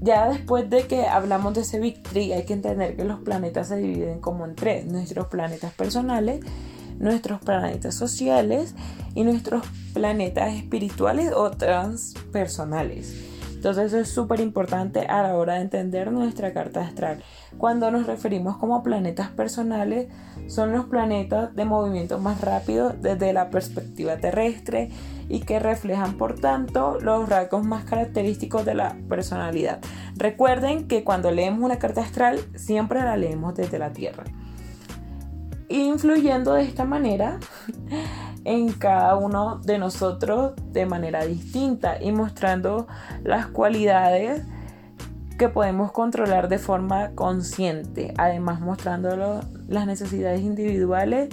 ya 0.00 0.28
después 0.28 0.68
de 0.70 0.86
que 0.86 1.06
hablamos 1.06 1.54
de 1.54 1.62
ese 1.62 1.80
Big 1.80 2.02
hay 2.14 2.44
que 2.44 2.52
entender 2.52 2.94
que 2.94 3.04
los 3.04 3.20
planetas 3.20 3.68
se 3.68 3.78
dividen 3.78 4.20
como 4.20 4.44
en 4.44 4.54
tres. 4.54 4.86
Nuestros 4.86 5.26
planetas 5.26 5.72
personales, 5.72 6.44
nuestros 6.98 7.40
planetas 7.40 7.94
sociales 7.94 8.74
y 9.14 9.24
nuestros 9.24 9.64
planetas 9.92 10.54
espirituales 10.54 11.32
o 11.34 11.50
transpersonales. 11.50 13.34
Entonces 13.64 13.94
eso 13.94 13.98
es 13.98 14.10
súper 14.10 14.40
importante 14.40 15.06
a 15.06 15.22
la 15.22 15.36
hora 15.36 15.54
de 15.54 15.62
entender 15.62 16.12
nuestra 16.12 16.52
carta 16.52 16.82
astral. 16.82 17.22
Cuando 17.56 17.90
nos 17.90 18.06
referimos 18.06 18.58
como 18.58 18.82
planetas 18.82 19.30
personales, 19.30 20.08
son 20.48 20.72
los 20.72 20.84
planetas 20.84 21.56
de 21.56 21.64
movimiento 21.64 22.18
más 22.18 22.42
rápido 22.42 22.90
desde 22.90 23.32
la 23.32 23.48
perspectiva 23.48 24.18
terrestre 24.18 24.90
y 25.30 25.40
que 25.40 25.60
reflejan 25.60 26.18
por 26.18 26.38
tanto 26.38 27.00
los 27.00 27.26
rasgos 27.26 27.64
más 27.64 27.84
característicos 27.84 28.66
de 28.66 28.74
la 28.74 28.98
personalidad. 29.08 29.80
Recuerden 30.16 30.86
que 30.86 31.02
cuando 31.02 31.30
leemos 31.30 31.62
una 31.62 31.78
carta 31.78 32.02
astral 32.02 32.40
siempre 32.56 33.00
la 33.00 33.16
leemos 33.16 33.54
desde 33.54 33.78
la 33.78 33.94
Tierra. 33.94 34.24
Influyendo 35.68 36.54
de 36.54 36.62
esta 36.62 36.84
manera 36.84 37.38
en 38.44 38.72
cada 38.72 39.16
uno 39.16 39.60
de 39.64 39.78
nosotros 39.78 40.52
de 40.72 40.86
manera 40.86 41.24
distinta 41.24 42.02
y 42.02 42.12
mostrando 42.12 42.86
las 43.22 43.46
cualidades 43.46 44.42
que 45.38 45.48
podemos 45.48 45.90
controlar 45.92 46.48
de 46.48 46.58
forma 46.58 47.10
consciente, 47.14 48.14
además 48.18 48.60
mostrando 48.60 49.42
las 49.68 49.86
necesidades 49.86 50.42
individuales 50.42 51.28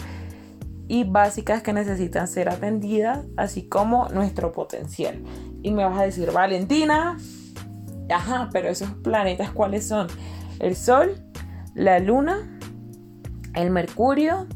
y 0.88 1.04
básicas 1.04 1.62
que 1.62 1.72
necesitan 1.72 2.28
ser 2.28 2.50
atendidas, 2.50 3.26
así 3.38 3.68
como 3.68 4.10
nuestro 4.10 4.52
potencial. 4.52 5.22
Y 5.62 5.72
me 5.72 5.86
vas 5.86 6.00
a 6.00 6.04
decir, 6.04 6.32
Valentina, 6.32 7.18
ajá, 8.10 8.50
pero 8.52 8.70
esos 8.70 8.92
planetas 8.96 9.52
cuáles 9.52 9.88
son? 9.88 10.08
El 10.60 10.76
Sol, 10.76 11.16
la 11.76 12.00
Luna, 12.00 12.60
el 13.54 13.70
Mercurio, 13.70 14.48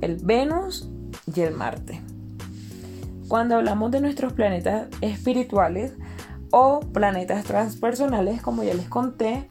el 0.00 0.16
Venus 0.16 0.90
y 1.34 1.40
el 1.40 1.54
Marte. 1.54 2.02
Cuando 3.28 3.56
hablamos 3.56 3.90
de 3.90 4.00
nuestros 4.00 4.32
planetas 4.32 4.88
espirituales 5.00 5.94
o 6.50 6.80
planetas 6.80 7.44
transpersonales, 7.44 8.42
como 8.42 8.62
ya 8.62 8.74
les 8.74 8.88
conté, 8.88 9.50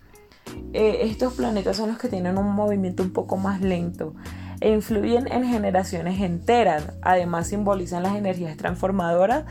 eh, 0.73 0.99
estos 1.03 1.33
planetas 1.33 1.77
son 1.77 1.89
los 1.89 1.97
que 1.97 2.07
tienen 2.07 2.37
un 2.37 2.53
movimiento 2.53 3.03
un 3.03 3.11
poco 3.11 3.37
más 3.37 3.61
lento 3.61 4.13
e 4.61 4.71
influyen 4.71 5.31
en 5.31 5.43
generaciones 5.45 6.21
enteras. 6.21 6.93
Además 7.01 7.47
simbolizan 7.47 8.03
las 8.03 8.15
energías 8.15 8.55
transformadoras 8.57 9.45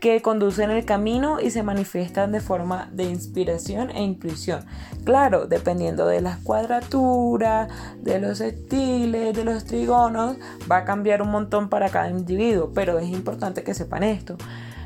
que 0.00 0.22
conducen 0.22 0.70
el 0.70 0.84
camino 0.84 1.40
y 1.40 1.50
se 1.50 1.62
manifiestan 1.62 2.32
de 2.32 2.40
forma 2.40 2.88
de 2.92 3.04
inspiración 3.04 3.90
e 3.90 4.02
intuición. 4.02 4.64
Claro, 5.04 5.46
dependiendo 5.46 6.06
de 6.06 6.20
las 6.20 6.38
cuadraturas, 6.38 7.68
de 8.02 8.20
los 8.20 8.40
estiles, 8.40 9.34
de 9.34 9.44
los 9.44 9.64
trigonos, 9.64 10.36
va 10.70 10.78
a 10.78 10.84
cambiar 10.84 11.22
un 11.22 11.30
montón 11.30 11.68
para 11.68 11.88
cada 11.88 12.10
individuo, 12.10 12.72
pero 12.74 12.98
es 12.98 13.08
importante 13.08 13.62
que 13.62 13.74
sepan 13.74 14.02
esto. 14.02 14.36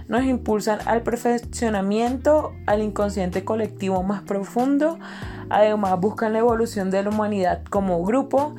Nos 0.08 0.24
impulsan 0.24 0.80
al 0.86 1.02
perfeccionamiento, 1.02 2.52
al 2.66 2.82
inconsciente 2.82 3.44
colectivo 3.44 4.02
más 4.02 4.22
profundo, 4.22 4.98
además 5.50 6.00
buscan 6.00 6.32
la 6.32 6.40
evolución 6.40 6.90
de 6.90 7.04
la 7.04 7.10
humanidad 7.10 7.62
como 7.70 8.02
grupo 8.02 8.56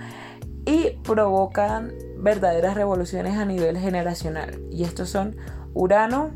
y 0.66 0.92
provocan 1.04 1.92
verdaderas 2.22 2.76
revoluciones 2.76 3.38
a 3.38 3.46
nivel 3.46 3.78
generacional. 3.78 4.60
Y 4.72 4.84
estos 4.84 5.10
son 5.10 5.36
Urano, 5.74 6.32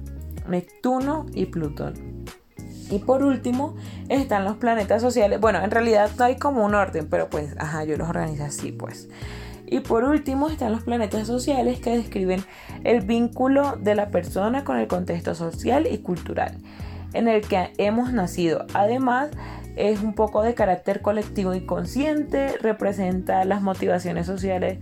Neptuno 0.47 1.25
y 1.33 1.45
Plutón. 1.47 2.25
Y 2.89 2.99
por 2.99 3.23
último 3.23 3.75
están 4.09 4.45
los 4.45 4.57
planetas 4.57 5.01
sociales. 5.01 5.39
Bueno, 5.39 5.63
en 5.63 5.71
realidad 5.71 6.11
no 6.17 6.25
hay 6.25 6.37
como 6.37 6.63
un 6.63 6.75
orden, 6.75 7.07
pero 7.09 7.29
pues, 7.29 7.55
ajá, 7.57 7.83
yo 7.83 7.97
los 7.97 8.09
organizo 8.09 8.43
así, 8.43 8.71
pues. 8.71 9.09
Y 9.65 9.79
por 9.79 10.03
último 10.03 10.49
están 10.49 10.71
los 10.71 10.83
planetas 10.83 11.25
sociales 11.25 11.79
que 11.79 11.97
describen 11.97 12.43
el 12.83 13.01
vínculo 13.01 13.77
de 13.81 13.95
la 13.95 14.09
persona 14.11 14.63
con 14.63 14.77
el 14.77 14.87
contexto 14.87 15.33
social 15.33 15.87
y 15.89 15.97
cultural 15.99 16.59
en 17.15 17.27
el 17.27 17.41
que 17.41 17.71
hemos 17.77 18.13
nacido. 18.13 18.65
Además, 18.73 19.29
es 19.75 20.01
un 20.01 20.13
poco 20.13 20.43
de 20.43 20.53
carácter 20.53 21.01
colectivo 21.01 21.55
y 21.55 21.65
consciente, 21.65 22.57
representa 22.61 23.43
las 23.45 23.61
motivaciones 23.61 24.25
sociales 24.27 24.79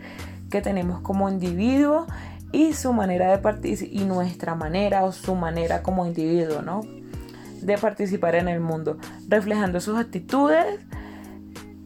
que 0.54 0.62
tenemos 0.62 1.02
como 1.02 1.30
individuo 1.30 2.06
y 2.52 2.74
su 2.74 2.94
manera 2.94 3.32
de 3.32 3.40
participar 3.40 3.92
y 3.92 4.06
nuestra 4.06 4.54
manera 4.54 5.04
o 5.04 5.12
su 5.12 5.34
manera 5.34 5.82
como 5.82 6.06
individuo, 6.06 6.62
¿no? 6.62 6.82
De 7.64 7.76
participar 7.80 8.36
en 8.36 8.48
el 8.48 8.60
mundo, 8.60 9.00
reflejando 9.28 9.80
sus 9.80 9.98
actitudes 9.98 10.80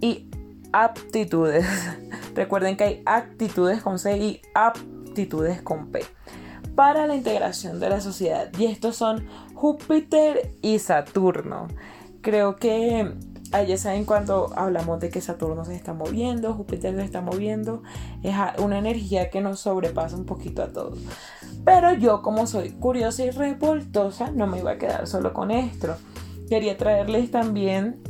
y 0.01 0.29
aptitudes. 0.73 1.65
Recuerden 2.35 2.75
que 2.75 2.83
hay 2.83 3.03
actitudes 3.05 3.81
con 3.81 3.99
C 3.99 4.17
y 4.17 4.41
aptitudes 4.53 5.61
con 5.61 5.87
P 5.87 6.01
para 6.75 7.07
la 7.07 7.15
integración 7.15 7.79
de 7.79 7.87
la 7.87 8.01
sociedad. 8.01 8.51
Y 8.59 8.65
estos 8.65 8.97
son 8.97 9.25
Júpiter 9.53 10.51
y 10.61 10.79
Saturno. 10.79 11.69
Creo 12.19 12.57
que 12.57 13.13
ya 13.51 13.77
saben 13.77 14.05
cuando 14.05 14.51
hablamos 14.55 14.99
de 14.99 15.09
que 15.09 15.21
Saturno 15.21 15.63
se 15.65 15.75
está 15.75 15.93
moviendo, 15.93 16.53
Júpiter 16.53 16.95
se 16.95 17.03
está 17.03 17.21
moviendo, 17.21 17.81
es 18.23 18.35
una 18.59 18.77
energía 18.77 19.29
que 19.29 19.41
nos 19.41 19.61
sobrepasa 19.61 20.15
un 20.15 20.25
poquito 20.25 20.63
a 20.63 20.67
todos. 20.67 20.99
Pero 21.63 21.93
yo 21.93 22.21
como 22.21 22.47
soy 22.47 22.71
curiosa 22.71 23.23
y 23.23 23.31
revoltosa, 23.31 24.31
no 24.31 24.47
me 24.47 24.59
iba 24.59 24.71
a 24.71 24.77
quedar 24.77 25.07
solo 25.07 25.33
con 25.33 25.51
esto. 25.51 25.95
Quería 26.49 26.77
traerles 26.77 27.31
también 27.31 28.01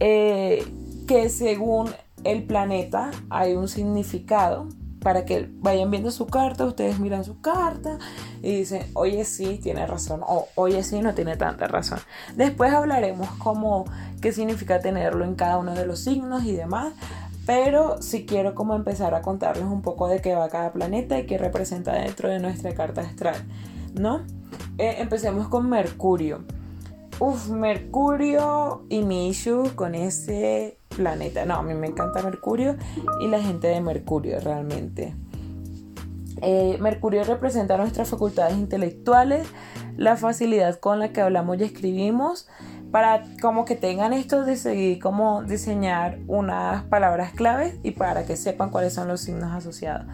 eh, 0.00 0.64
que 1.06 1.28
según 1.28 1.90
el 2.24 2.44
planeta 2.44 3.10
hay 3.30 3.54
un 3.54 3.68
significado 3.68 4.68
para 5.02 5.24
que 5.24 5.48
vayan 5.60 5.90
viendo 5.90 6.10
su 6.10 6.26
carta, 6.26 6.64
ustedes 6.64 6.98
miran 6.98 7.24
su 7.24 7.40
carta 7.40 7.98
y 8.42 8.56
dicen, 8.56 8.86
oye 8.94 9.24
sí, 9.24 9.58
tiene 9.62 9.86
razón, 9.86 10.20
o 10.26 10.48
oye 10.54 10.82
sí, 10.82 11.00
no 11.00 11.14
tiene 11.14 11.36
tanta 11.36 11.66
razón. 11.66 11.98
Después 12.36 12.72
hablaremos 12.72 13.28
como 13.38 13.84
qué 14.20 14.32
significa 14.32 14.80
tenerlo 14.80 15.24
en 15.24 15.34
cada 15.34 15.58
uno 15.58 15.74
de 15.74 15.86
los 15.86 16.00
signos 16.00 16.44
y 16.44 16.52
demás, 16.52 16.94
pero 17.46 18.00
si 18.00 18.24
quiero 18.24 18.54
como 18.54 18.74
empezar 18.74 19.14
a 19.14 19.22
contarles 19.22 19.64
un 19.64 19.82
poco 19.82 20.08
de 20.08 20.20
qué 20.20 20.34
va 20.34 20.48
cada 20.48 20.72
planeta 20.72 21.18
y 21.18 21.26
qué 21.26 21.38
representa 21.38 21.92
dentro 21.92 22.28
de 22.28 22.38
nuestra 22.38 22.74
carta 22.74 23.00
astral, 23.00 23.36
¿no? 23.94 24.22
Eh, 24.78 24.96
empecemos 24.98 25.48
con 25.48 25.68
Mercurio. 25.68 26.44
Uf, 27.18 27.50
Mercurio 27.50 28.84
y 28.88 29.02
mi 29.02 29.32
con 29.74 29.94
ese 29.94 30.78
planeta. 30.92 31.44
No, 31.44 31.56
a 31.56 31.62
mí 31.62 31.74
me 31.74 31.88
encanta 31.88 32.22
Mercurio 32.22 32.76
y 33.20 33.28
la 33.28 33.40
gente 33.42 33.68
de 33.68 33.80
Mercurio 33.80 34.40
realmente. 34.40 35.14
Eh, 36.40 36.76
Mercurio 36.80 37.24
representa 37.24 37.76
nuestras 37.76 38.08
facultades 38.08 38.56
intelectuales, 38.56 39.46
la 39.96 40.16
facilidad 40.16 40.78
con 40.80 40.98
la 40.98 41.12
que 41.12 41.20
hablamos 41.20 41.58
y 41.58 41.64
escribimos, 41.64 42.48
para 42.90 43.22
como 43.40 43.64
que 43.64 43.76
tengan 43.76 44.12
esto 44.12 44.44
de 44.44 44.56
seguir 44.56 44.98
cómo 44.98 45.42
diseñar 45.44 46.18
unas 46.26 46.84
palabras 46.84 47.32
claves 47.32 47.76
y 47.82 47.92
para 47.92 48.26
que 48.26 48.36
sepan 48.36 48.70
cuáles 48.70 48.92
son 48.92 49.08
los 49.08 49.20
signos 49.20 49.52
asociados. 49.52 50.06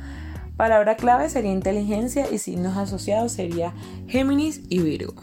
Palabra 0.56 0.96
clave 0.96 1.28
sería 1.28 1.52
inteligencia 1.52 2.30
y 2.30 2.38
signos 2.38 2.76
asociados 2.76 3.32
sería 3.32 3.72
Géminis 4.06 4.62
y 4.68 4.80
Virgo. 4.80 5.14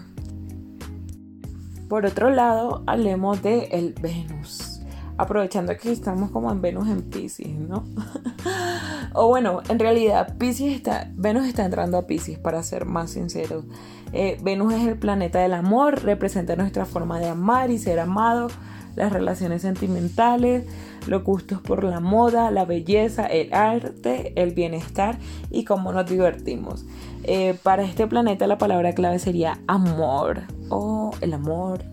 Por 1.87 2.05
otro 2.05 2.29
lado, 2.29 2.83
hablemos 2.87 3.41
de 3.43 3.65
el 3.65 3.93
Venus 4.01 4.64
aprovechando 5.17 5.75
que 5.77 5.91
estamos 5.91 6.31
como 6.31 6.51
en 6.51 6.61
Venus 6.61 6.87
en 6.87 7.01
Pisces, 7.03 7.47
¿no? 7.47 7.85
o 9.13 9.27
bueno, 9.27 9.61
en 9.69 9.79
realidad 9.79 10.35
Pisces 10.37 10.73
está, 10.73 11.11
Venus 11.15 11.45
está 11.47 11.65
entrando 11.65 11.97
a 11.97 12.07
Pisces, 12.07 12.37
para 12.37 12.61
ser 12.63 12.85
más 12.85 13.11
sinceros. 13.11 13.65
Eh, 14.13 14.37
Venus 14.43 14.73
es 14.73 14.87
el 14.87 14.97
planeta 14.97 15.39
del 15.39 15.53
amor, 15.53 16.03
representa 16.03 16.55
nuestra 16.55 16.85
forma 16.85 17.19
de 17.19 17.29
amar 17.29 17.71
y 17.71 17.77
ser 17.77 17.99
amado, 17.99 18.47
las 18.95 19.11
relaciones 19.11 19.61
sentimentales, 19.61 20.65
los 21.07 21.23
gustos 21.23 21.61
por 21.61 21.83
la 21.83 21.99
moda, 21.99 22.51
la 22.51 22.65
belleza, 22.65 23.25
el 23.25 23.53
arte, 23.53 24.33
el 24.35 24.53
bienestar 24.53 25.17
y 25.51 25.65
cómo 25.65 25.91
nos 25.91 26.09
divertimos. 26.09 26.85
Eh, 27.23 27.57
para 27.63 27.83
este 27.83 28.07
planeta 28.07 28.47
la 28.47 28.57
palabra 28.57 28.93
clave 28.93 29.19
sería 29.19 29.59
amor 29.67 30.43
o 30.69 31.11
el 31.21 31.33
amor, 31.33 31.83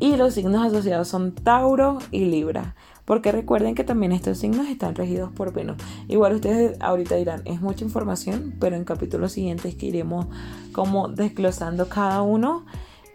y 0.00 0.16
los 0.16 0.34
signos 0.34 0.66
asociados 0.66 1.08
son 1.08 1.34
Tauro 1.34 1.98
y 2.10 2.24
Libra. 2.26 2.74
porque 3.04 3.32
recuerden 3.32 3.74
que 3.74 3.84
también 3.84 4.12
estos 4.12 4.38
signos 4.38 4.66
están 4.66 4.94
regidos 4.94 5.30
por 5.30 5.52
Venus. 5.52 5.76
Igual 6.08 6.36
ustedes 6.36 6.80
ahorita 6.80 7.16
dirán, 7.16 7.42
es 7.44 7.60
mucha 7.60 7.84
información, 7.84 8.54
pero 8.58 8.76
en 8.76 8.84
capítulos 8.84 9.32
siguientes 9.32 9.74
que 9.74 9.86
iremos 9.86 10.26
como 10.72 11.08
desglosando 11.08 11.86
cada 11.90 12.22
uno. 12.22 12.64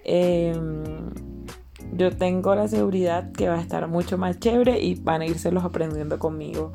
Em, 0.03 0.83
yo 1.93 2.15
tengo 2.15 2.53
la 2.53 2.67
seguridad 2.67 3.31
que 3.31 3.49
va 3.49 3.55
a 3.55 3.61
estar 3.61 3.87
mucho 3.87 4.19
más 4.19 4.39
chévere 4.39 4.79
y 4.79 4.93
van 4.93 5.21
a 5.21 5.25
irse 5.25 5.51
los 5.51 5.63
aprendiendo 5.63 6.19
conmigo. 6.19 6.71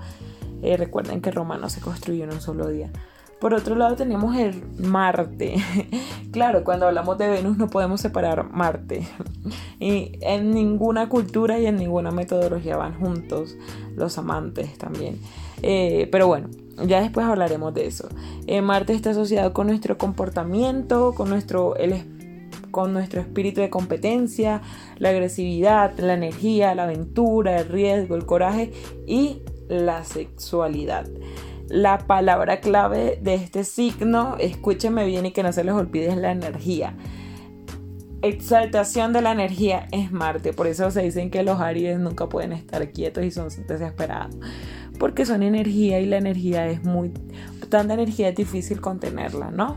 Eh, 0.63 0.77
recuerden 0.77 1.21
que 1.21 1.31
Roma 1.31 1.57
no 1.57 1.69
se 1.69 1.81
construyó 1.81 2.25
en 2.25 2.33
un 2.33 2.41
solo 2.41 2.69
día. 2.69 2.91
Por 3.45 3.53
otro 3.53 3.75
lado 3.75 3.95
tenemos 3.95 4.35
el 4.39 4.63
Marte. 4.79 5.57
claro, 6.33 6.65
cuando 6.65 6.87
hablamos 6.87 7.19
de 7.19 7.29
Venus 7.29 7.59
no 7.59 7.69
podemos 7.69 8.01
separar 8.01 8.51
Marte. 8.51 9.07
y 9.79 10.13
en 10.23 10.53
ninguna 10.53 11.11
cultura 11.11 11.59
y 11.59 11.67
en 11.67 11.77
ninguna 11.77 12.11
metodología 12.11 12.79
van 12.79 12.99
juntos 12.99 13.59
los 13.97 14.17
amantes 14.17 14.79
también. 14.79 15.19
Eh, 15.61 16.09
pero 16.11 16.27
bueno, 16.27 16.49
ya 16.87 17.03
después 17.03 17.27
hablaremos 17.27 17.75
de 17.75 17.87
eso. 17.87 18.09
Eh, 18.47 18.63
Marte 18.63 18.95
está 18.95 19.11
asociado 19.11 19.53
con 19.53 19.67
nuestro 19.67 19.99
comportamiento, 19.99 21.13
con 21.15 21.29
nuestro, 21.29 21.75
con 22.71 22.95
nuestro 22.95 23.21
espíritu 23.21 23.61
de 23.61 23.69
competencia, 23.69 24.63
la 24.97 25.11
agresividad, 25.11 25.93
la 25.99 26.15
energía, 26.15 26.75
la 26.75 26.85
aventura, 26.85 27.61
el 27.61 27.69
riesgo, 27.69 28.17
el 28.17 28.25
coraje 28.25 28.73
y 29.07 29.43
la 29.69 30.03
sexualidad 30.03 31.05
la 31.69 31.99
palabra 31.99 32.61
clave 32.61 33.19
de 33.23 33.35
este 33.35 33.65
signo, 33.65 34.37
escúchenme 34.39 35.07
bien 35.07 35.27
y 35.27 35.33
que 35.33 35.43
no 35.43 35.53
se 35.53 35.65
les 35.65 35.75
olvide, 35.75 36.09
es 36.09 36.17
la 36.17 36.33
energía. 36.33 36.95
Exaltación 38.23 39.13
de 39.13 39.21
la 39.21 39.33
energía 39.33 39.87
es 39.93 40.11
Marte, 40.11 40.53
por 40.53 40.67
eso 40.67 40.91
se 40.91 41.03
dicen 41.03 41.31
que 41.31 41.43
los 41.43 41.61
Aries 41.61 41.99
nunca 41.99 42.29
pueden 42.29 42.53
estar 42.53 42.91
quietos 42.91 43.25
y 43.25 43.31
son 43.31 43.49
desesperados, 43.67 44.37
porque 44.99 45.27
son 45.27 45.43
energía 45.43 46.01
y 46.01 46.07
la 46.07 46.17
energía 46.17 46.67
es 46.69 46.83
muy, 46.85 47.13
tanta 47.69 47.95
energía 47.95 48.29
es 48.31 48.37
difícil 48.37 48.81
contenerla, 48.81 49.51
¿no? 49.51 49.77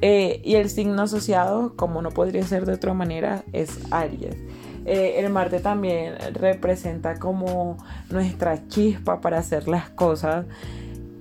Eh, 0.00 0.40
y 0.44 0.56
el 0.56 0.70
signo 0.70 1.02
asociado, 1.02 1.76
como 1.76 2.02
no 2.02 2.10
podría 2.10 2.42
ser 2.44 2.66
de 2.66 2.72
otra 2.72 2.94
manera, 2.94 3.44
es 3.52 3.78
Aries. 3.90 4.36
Eh, 4.84 5.14
el 5.18 5.30
Marte 5.30 5.60
también 5.60 6.14
representa 6.34 7.18
como 7.18 7.76
nuestra 8.10 8.66
chispa 8.66 9.20
para 9.20 9.38
hacer 9.38 9.68
las 9.68 9.90
cosas 9.90 10.46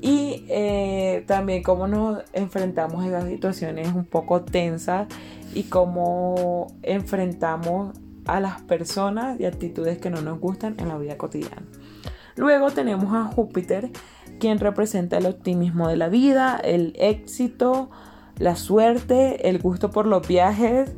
y 0.01 0.45
eh, 0.49 1.23
también 1.27 1.61
cómo 1.61 1.87
nos 1.87 2.23
enfrentamos 2.33 3.03
a 3.03 3.07
esas 3.07 3.25
situaciones 3.25 3.93
un 3.93 4.05
poco 4.05 4.41
tensas 4.41 5.07
y 5.53 5.63
cómo 5.63 6.67
enfrentamos 6.81 7.95
a 8.25 8.39
las 8.39 8.61
personas 8.63 9.39
y 9.39 9.45
actitudes 9.45 9.99
que 9.99 10.09
no 10.09 10.21
nos 10.21 10.39
gustan 10.39 10.75
en 10.79 10.87
la 10.87 10.97
vida 10.97 11.17
cotidiana. 11.17 11.63
Luego 12.35 12.71
tenemos 12.71 13.13
a 13.13 13.25
Júpiter, 13.25 13.91
quien 14.39 14.59
representa 14.59 15.17
el 15.17 15.27
optimismo 15.27 15.87
de 15.87 15.97
la 15.97 16.09
vida, 16.09 16.59
el 16.63 16.93
éxito, 16.97 17.91
la 18.39 18.55
suerte, 18.55 19.49
el 19.49 19.59
gusto 19.59 19.91
por 19.91 20.07
los 20.07 20.27
viajes. 20.27 20.91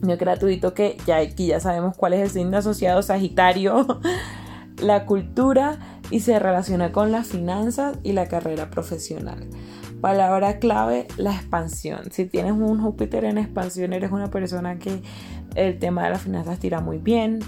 No 0.00 0.16
gratuito 0.16 0.72
que 0.72 0.96
ya 1.06 1.16
aquí 1.16 1.48
ya 1.48 1.60
sabemos 1.60 1.96
cuál 1.96 2.14
es 2.14 2.20
el 2.22 2.30
signo 2.30 2.56
asociado 2.56 3.02
Sagitario, 3.02 4.00
la 4.78 5.04
cultura 5.06 5.78
y 6.10 6.20
se 6.20 6.38
relaciona 6.38 6.92
con 6.92 7.12
las 7.12 7.28
finanzas 7.28 7.98
y 8.02 8.12
la 8.12 8.26
carrera 8.26 8.70
profesional. 8.70 9.48
Palabra 10.00 10.58
clave, 10.58 11.06
la 11.16 11.34
expansión. 11.34 12.10
Si 12.10 12.26
tienes 12.26 12.52
un 12.52 12.80
Júpiter 12.80 13.24
en 13.24 13.38
expansión, 13.38 13.92
eres 13.92 14.12
una 14.12 14.30
persona 14.30 14.78
que 14.78 15.02
el 15.54 15.78
tema 15.78 16.04
de 16.04 16.10
las 16.10 16.22
finanzas 16.22 16.58
tira 16.58 16.80
muy 16.80 16.98
bien. 16.98 17.40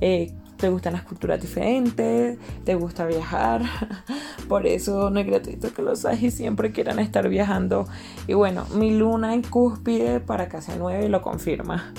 Eh, 0.00 0.32
te 0.56 0.68
gustan 0.68 0.94
las 0.94 1.02
culturas 1.02 1.40
diferentes, 1.40 2.38
te 2.64 2.74
gusta 2.74 3.06
viajar. 3.06 3.62
Por 4.48 4.66
eso 4.66 5.10
no 5.10 5.20
es 5.20 5.26
gratuito 5.26 5.72
que 5.72 5.82
los 5.82 6.00
Sagis 6.00 6.34
siempre 6.34 6.72
quieran 6.72 6.98
estar 6.98 7.28
viajando. 7.28 7.86
Y 8.26 8.34
bueno, 8.34 8.64
mi 8.74 8.96
luna 8.96 9.34
en 9.34 9.42
cúspide 9.42 10.20
para 10.20 10.48
casa 10.48 10.74
9 10.78 11.08
lo 11.08 11.22
confirma. 11.22 11.92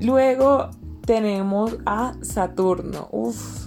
Luego 0.00 0.70
tenemos 1.04 1.76
a 1.86 2.14
Saturno. 2.22 3.08
Uf, 3.12 3.63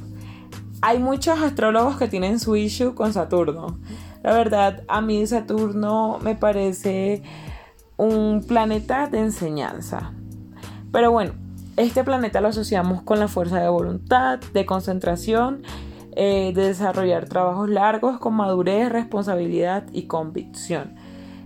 hay 0.88 1.00
muchos 1.00 1.41
astrólogos 1.41 1.98
que 1.98 2.08
tienen 2.08 2.39
su 2.39 2.56
issue 2.56 2.96
con 2.96 3.12
Saturno. 3.12 3.78
La 4.23 4.32
verdad, 4.32 4.84
a 4.88 5.02
mí 5.02 5.28
Saturno 5.28 6.17
me 6.21 6.34
parece 6.34 7.23
un 7.97 8.41
planeta 8.47 9.08
de 9.08 9.19
enseñanza. 9.19 10.13
Pero 10.93 11.12
bueno, 11.12 11.34
este 11.76 12.06
planeta 12.06 12.39
lo 12.39 12.47
asociamos 12.47 13.02
con 13.02 13.19
la 13.19 13.28
fuerza 13.28 13.60
de 13.60 13.67
voluntad, 13.67 14.39
de 14.54 14.65
concentración, 14.65 15.63
eh, 16.15 16.54
de 16.56 16.67
desarrollar 16.67 17.28
trabajos 17.28 17.69
largos 17.69 18.17
con 18.17 18.36
madurez, 18.36 18.89
responsabilidad 18.89 19.84
y 19.91 20.04
convicción. 20.04 20.95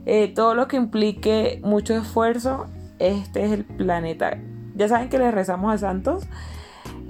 Eh, 0.05 0.31
todo 0.35 0.53
lo 0.53 0.67
que 0.67 0.77
implique 0.77 1.59
mucho 1.63 1.95
esfuerzo, 1.95 2.67
este 2.99 3.43
es 3.45 3.51
el 3.53 3.65
planeta. 3.65 4.37
Ya 4.75 4.87
saben 4.87 5.09
que 5.09 5.17
le 5.17 5.31
rezamos 5.31 5.73
a 5.73 5.79
santos. 5.79 6.27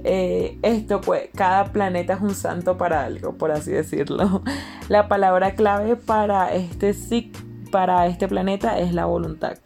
Eh, 0.04 0.58
esto 0.62 1.00
pues 1.00 1.28
cada 1.34 1.66
planeta 1.72 2.14
es 2.14 2.20
un 2.20 2.34
santo 2.34 2.76
para 2.76 3.04
algo, 3.04 3.34
por 3.34 3.52
así 3.52 3.70
decirlo. 3.70 4.42
La 4.88 5.08
palabra 5.08 5.54
clave 5.54 5.96
para 5.96 6.52
este, 6.54 6.94
para 7.70 8.06
este 8.06 8.28
planeta 8.28 8.78
es 8.78 8.92
la 8.92 9.06
voluntad. 9.06 9.58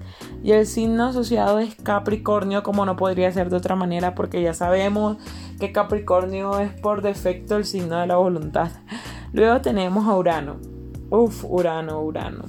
Y 0.42 0.52
el 0.52 0.66
signo 0.66 1.06
asociado 1.06 1.58
es 1.58 1.74
Capricornio, 1.74 2.62
como 2.62 2.86
no 2.86 2.96
podría 2.96 3.32
ser 3.32 3.50
de 3.50 3.56
otra 3.56 3.74
manera, 3.74 4.14
porque 4.14 4.42
ya 4.42 4.54
sabemos 4.54 5.16
que 5.58 5.72
Capricornio 5.72 6.60
es 6.60 6.70
por 6.70 7.02
defecto 7.02 7.56
el 7.56 7.64
signo 7.64 7.98
de 7.98 8.06
la 8.06 8.16
voluntad. 8.16 8.70
Luego 9.32 9.60
tenemos 9.60 10.06
a 10.06 10.16
Urano. 10.16 10.56
Uf, 11.10 11.44
Urano, 11.44 12.00
Urano. 12.02 12.44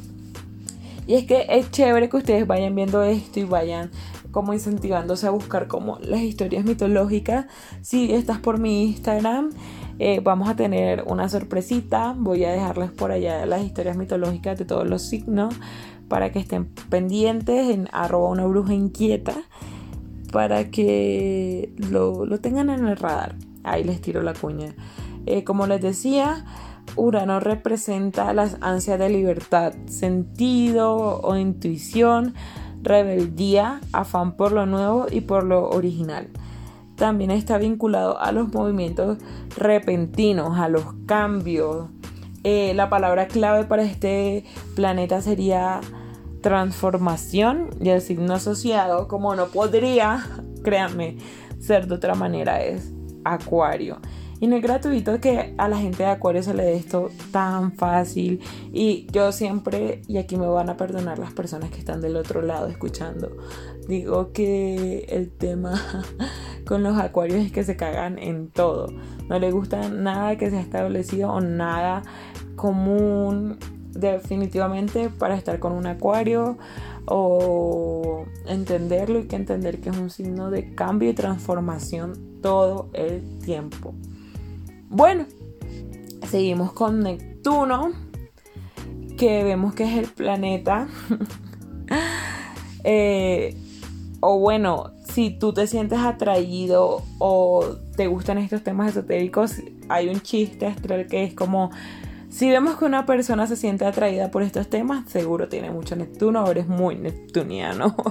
Y 1.07 1.15
es 1.15 1.25
que 1.25 1.47
es 1.49 1.71
chévere 1.71 2.09
que 2.09 2.17
ustedes 2.17 2.45
vayan 2.45 2.75
viendo 2.75 3.01
esto 3.01 3.39
y 3.39 3.45
vayan 3.45 3.89
como 4.37 4.53
incentivándose 4.53 5.25
a 5.25 5.31
buscar 5.31 5.67
como 5.67 5.97
las 5.97 6.21
historias 6.21 6.63
mitológicas. 6.63 7.47
Si 7.81 8.13
estás 8.13 8.37
por 8.37 8.59
mi 8.59 8.83
Instagram, 8.83 9.49
eh, 9.97 10.19
vamos 10.23 10.47
a 10.47 10.55
tener 10.55 11.05
una 11.07 11.27
sorpresita. 11.27 12.13
Voy 12.15 12.43
a 12.43 12.51
dejarles 12.51 12.91
por 12.91 13.11
allá 13.11 13.47
las 13.47 13.63
historias 13.63 13.97
mitológicas 13.97 14.55
de 14.59 14.65
todos 14.65 14.87
los 14.87 15.01
signos 15.01 15.55
para 16.07 16.31
que 16.31 16.37
estén 16.37 16.65
pendientes 16.65 17.71
en 17.71 17.89
arroba 17.91 18.29
una 18.29 18.45
bruja 18.45 18.75
inquieta 18.75 19.33
para 20.31 20.69
que 20.69 21.73
lo, 21.89 22.27
tengan 22.39 22.69
en 22.69 22.85
el 22.85 22.95
radar. 22.95 23.33
Ahí 23.63 23.83
les 23.83 24.01
tiro 24.01 24.21
la 24.21 24.33
cuña. 24.35 24.75
Eh, 25.25 25.43
como 25.43 25.65
les 25.65 25.81
decía, 25.81 26.45
Urano 26.95 27.39
representa 27.39 28.31
las 28.33 28.57
ansias 28.61 28.99
de 28.99 29.09
libertad, 29.09 29.73
sentido 29.87 31.21
o 31.23 31.35
intuición 31.37 32.35
rebeldía, 32.81 33.81
afán 33.91 34.37
por 34.37 34.51
lo 34.51 34.65
nuevo 34.65 35.07
y 35.09 35.21
por 35.21 35.43
lo 35.43 35.69
original. 35.69 36.29
También 36.95 37.31
está 37.31 37.57
vinculado 37.57 38.19
a 38.19 38.31
los 38.31 38.51
movimientos 38.51 39.19
repentinos, 39.55 40.57
a 40.57 40.67
los 40.67 40.83
cambios. 41.05 41.87
Eh, 42.43 42.73
la 42.75 42.89
palabra 42.89 43.27
clave 43.27 43.65
para 43.65 43.83
este 43.83 44.45
planeta 44.75 45.21
sería 45.21 45.81
transformación 46.41 47.69
y 47.81 47.89
el 47.89 48.01
signo 48.01 48.33
asociado, 48.33 49.07
como 49.07 49.35
no 49.35 49.47
podría, 49.47 50.25
créanme, 50.63 51.17
ser 51.59 51.87
de 51.87 51.95
otra 51.95 52.15
manera, 52.15 52.63
es 52.63 52.93
Acuario. 53.23 53.99
Y 54.39 54.47
no 54.47 54.55
es 54.55 54.61
gratuito 54.61 55.19
que 55.19 55.55
a 55.57 55.67
la 55.67 55.77
gente 55.77 56.03
de 56.03 56.09
Acuario 56.09 56.43
se 56.43 56.53
le 56.53 56.63
dé 56.63 56.75
esto 56.75 57.09
tan 57.31 57.73
fácil. 57.73 58.39
Y 58.71 59.07
yo 59.11 59.31
siempre, 59.31 60.01
y 60.07 60.17
aquí 60.17 60.37
me 60.37 60.45
van 60.45 60.69
a 60.69 60.77
perdonar 60.77 61.17
las 61.17 61.33
personas 61.33 61.71
que 61.71 61.79
están 61.79 62.01
del 62.01 62.15
otro 62.15 62.41
lado 62.41 62.67
escuchando, 62.67 63.35
digo 63.87 64.31
que 64.33 65.05
el 65.09 65.31
tema 65.31 65.81
con 66.67 66.83
los 66.83 66.97
Acuarios 66.97 67.39
es 67.39 67.51
que 67.51 67.63
se 67.63 67.75
cagan 67.75 68.19
en 68.19 68.49
todo. 68.49 68.87
No 69.27 69.39
les 69.39 69.53
gusta 69.53 69.89
nada 69.89 70.37
que 70.37 70.49
sea 70.51 70.61
establecido 70.61 71.31
o 71.31 71.41
nada 71.41 72.03
común 72.55 73.57
definitivamente 73.91 75.09
para 75.09 75.35
estar 75.35 75.59
con 75.59 75.71
un 75.71 75.87
acuario 75.87 76.57
o 77.07 78.25
entenderlo 78.45 79.19
y 79.19 79.27
que 79.27 79.35
entender 79.35 79.79
que 79.79 79.89
es 79.89 79.97
un 79.97 80.09
signo 80.09 80.51
de 80.51 80.75
cambio 80.75 81.09
y 81.09 81.13
transformación 81.13 82.39
todo 82.41 82.89
el 82.93 83.39
tiempo. 83.39 83.95
Bueno, 84.89 85.25
seguimos 86.27 86.71
con 86.71 87.01
Neptuno, 87.01 87.91
que 89.17 89.43
vemos 89.43 89.73
que 89.73 89.83
es 89.83 89.97
el 89.97 90.07
planeta. 90.07 90.87
Eh, 92.89 93.57
o 94.21 94.39
bueno, 94.39 94.93
si 95.11 95.31
tú 95.31 95.51
te 95.51 95.67
sientes 95.67 95.99
atraído 95.99 97.03
o 97.19 97.65
te 97.97 98.07
gustan 98.07 98.37
estos 98.37 98.63
temas 98.63 98.91
esotéricos, 98.91 99.55
hay 99.89 100.07
un 100.07 100.21
chiste 100.21 100.67
astral 100.67 101.07
que 101.07 101.25
es 101.25 101.33
como, 101.33 101.69
si 102.29 102.49
vemos 102.49 102.77
que 102.77 102.85
una 102.85 103.05
persona 103.05 103.45
se 103.45 103.57
siente 103.57 103.83
atraída 103.83 104.31
por 104.31 104.41
estos 104.41 104.69
temas, 104.69 105.09
seguro 105.09 105.49
tiene 105.49 105.69
mucho 105.69 105.97
Neptuno 105.97 106.45
o 106.45 106.51
eres 106.51 106.67
muy 106.67 106.95
neptuniano. 106.95 107.95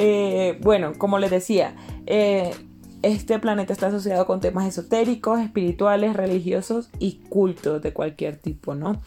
Eh, 0.00 0.60
bueno, 0.60 0.92
como 0.96 1.18
les 1.18 1.28
decía, 1.28 1.74
eh, 2.06 2.54
Este 3.02 3.38
planeta 3.38 3.72
está 3.72 3.88
asociado 3.88 4.26
con 4.26 4.40
temas 4.40 4.66
esotéricos, 4.66 5.40
espirituales, 5.40 6.16
religiosos 6.16 6.90
y 6.98 7.20
cultos 7.28 7.80
de 7.80 7.92
cualquier 7.92 8.36
tipo, 8.36 8.74
¿no? 8.74 9.00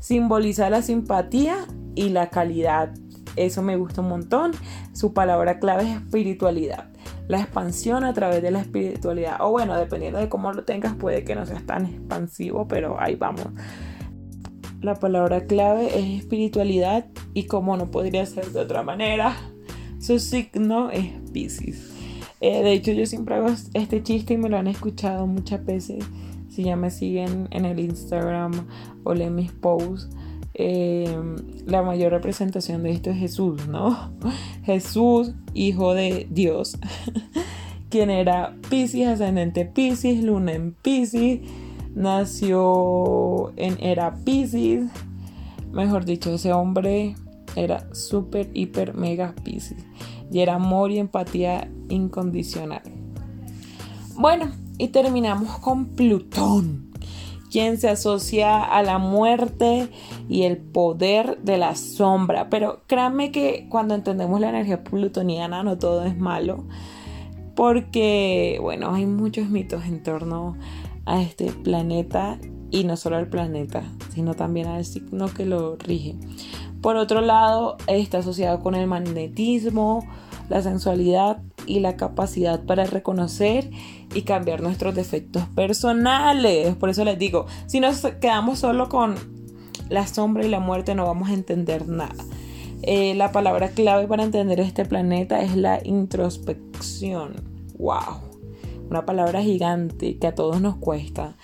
Simboliza 0.00 0.70
la 0.70 0.80
simpatía 0.80 1.66
y 1.94 2.08
la 2.08 2.30
calidad. 2.30 2.94
Eso 3.36 3.62
me 3.62 3.76
gusta 3.76 4.00
un 4.00 4.08
montón. 4.08 4.52
Su 4.94 5.12
palabra 5.12 5.58
clave 5.58 5.82
es 5.82 5.96
espiritualidad. 5.96 6.88
La 7.28 7.40
expansión 7.40 8.04
a 8.04 8.14
través 8.14 8.40
de 8.40 8.50
la 8.50 8.60
espiritualidad. 8.60 9.36
O 9.40 9.50
bueno, 9.50 9.76
dependiendo 9.76 10.18
de 10.18 10.30
cómo 10.30 10.52
lo 10.52 10.64
tengas, 10.64 10.94
puede 10.94 11.24
que 11.24 11.34
no 11.34 11.44
seas 11.44 11.64
tan 11.66 11.84
expansivo, 11.84 12.66
pero 12.66 12.98
ahí 12.98 13.16
vamos. 13.16 13.48
La 14.80 14.94
palabra 14.94 15.46
clave 15.46 15.98
es 15.98 16.20
espiritualidad 16.20 17.06
y 17.34 17.46
como 17.46 17.76
no 17.76 17.90
podría 17.90 18.24
ser 18.24 18.46
de 18.52 18.60
otra 18.60 18.82
manera, 18.82 19.36
su 19.98 20.18
signo 20.18 20.90
es 20.90 21.06
Pisces. 21.32 21.95
Eh, 22.40 22.62
de 22.62 22.72
hecho, 22.72 22.92
yo 22.92 23.06
siempre 23.06 23.36
hago 23.36 23.48
este 23.74 24.02
chiste 24.02 24.34
y 24.34 24.36
me 24.36 24.48
lo 24.48 24.58
han 24.58 24.66
escuchado 24.66 25.26
muchas 25.26 25.64
veces. 25.64 26.04
Si 26.48 26.64
ya 26.64 26.76
me 26.76 26.90
siguen 26.90 27.48
en 27.50 27.64
el 27.64 27.80
Instagram 27.80 28.66
o 29.04 29.14
leen 29.14 29.34
mis 29.34 29.52
posts, 29.52 30.08
eh, 30.54 31.14
la 31.66 31.82
mayor 31.82 32.12
representación 32.12 32.82
de 32.82 32.90
esto 32.92 33.10
es 33.10 33.18
Jesús, 33.18 33.66
¿no? 33.68 34.12
Jesús, 34.64 35.32
hijo 35.54 35.94
de 35.94 36.26
Dios, 36.30 36.78
quien 37.90 38.10
era 38.10 38.56
Pisces, 38.70 39.06
ascendente 39.06 39.64
Pisces, 39.64 40.22
luna 40.22 40.52
en 40.52 40.72
Pisces, 40.72 41.40
nació 41.94 43.52
en 43.56 43.76
era 43.80 44.14
Pisces. 44.24 44.90
Mejor 45.72 46.04
dicho, 46.04 46.32
ese 46.32 46.52
hombre 46.52 47.16
era 47.54 47.92
súper, 47.94 48.48
hiper, 48.54 48.94
mega 48.94 49.34
Pisces 49.42 49.84
y 50.30 50.40
era 50.40 50.54
amor 50.54 50.90
y 50.90 50.98
empatía 50.98 51.70
incondicional. 51.88 52.82
Bueno, 54.16 54.50
y 54.78 54.88
terminamos 54.88 55.58
con 55.58 55.86
Plutón, 55.86 56.90
quien 57.50 57.78
se 57.78 57.88
asocia 57.88 58.62
a 58.62 58.82
la 58.82 58.98
muerte 58.98 59.88
y 60.28 60.42
el 60.42 60.58
poder 60.58 61.38
de 61.42 61.58
la 61.58 61.74
sombra. 61.74 62.48
Pero 62.50 62.82
créanme 62.86 63.30
que 63.30 63.66
cuando 63.70 63.94
entendemos 63.94 64.40
la 64.40 64.50
energía 64.50 64.84
plutoniana 64.84 65.62
no 65.62 65.78
todo 65.78 66.04
es 66.04 66.18
malo, 66.18 66.64
porque, 67.54 68.58
bueno, 68.60 68.94
hay 68.94 69.06
muchos 69.06 69.48
mitos 69.48 69.84
en 69.86 70.02
torno 70.02 70.56
a 71.06 71.22
este 71.22 71.52
planeta 71.52 72.38
y 72.70 72.84
no 72.84 72.96
solo 72.96 73.16
al 73.16 73.28
planeta, 73.28 73.82
sino 74.12 74.34
también 74.34 74.66
al 74.66 74.84
signo 74.84 75.26
que 75.28 75.46
lo 75.46 75.76
rige. 75.76 76.16
Por 76.86 76.98
otro 76.98 77.20
lado, 77.20 77.78
está 77.88 78.18
asociado 78.18 78.60
con 78.60 78.76
el 78.76 78.86
magnetismo, 78.86 80.06
la 80.48 80.62
sensualidad 80.62 81.42
y 81.66 81.80
la 81.80 81.96
capacidad 81.96 82.62
para 82.62 82.84
reconocer 82.84 83.72
y 84.14 84.22
cambiar 84.22 84.60
nuestros 84.60 84.94
defectos 84.94 85.48
personales. 85.48 86.76
Por 86.76 86.88
eso 86.88 87.04
les 87.04 87.18
digo, 87.18 87.46
si 87.66 87.80
nos 87.80 88.02
quedamos 88.20 88.60
solo 88.60 88.88
con 88.88 89.16
la 89.88 90.06
sombra 90.06 90.46
y 90.46 90.48
la 90.48 90.60
muerte 90.60 90.94
no 90.94 91.04
vamos 91.06 91.30
a 91.30 91.32
entender 91.32 91.88
nada. 91.88 92.24
Eh, 92.82 93.16
la 93.16 93.32
palabra 93.32 93.70
clave 93.70 94.06
para 94.06 94.22
entender 94.22 94.60
este 94.60 94.84
planeta 94.84 95.40
es 95.42 95.56
la 95.56 95.80
introspección. 95.82 97.34
¡Wow! 97.80 98.30
Una 98.88 99.04
palabra 99.04 99.42
gigante 99.42 100.18
que 100.18 100.26
a 100.28 100.36
todos 100.36 100.60
nos 100.60 100.76
cuesta. 100.76 101.34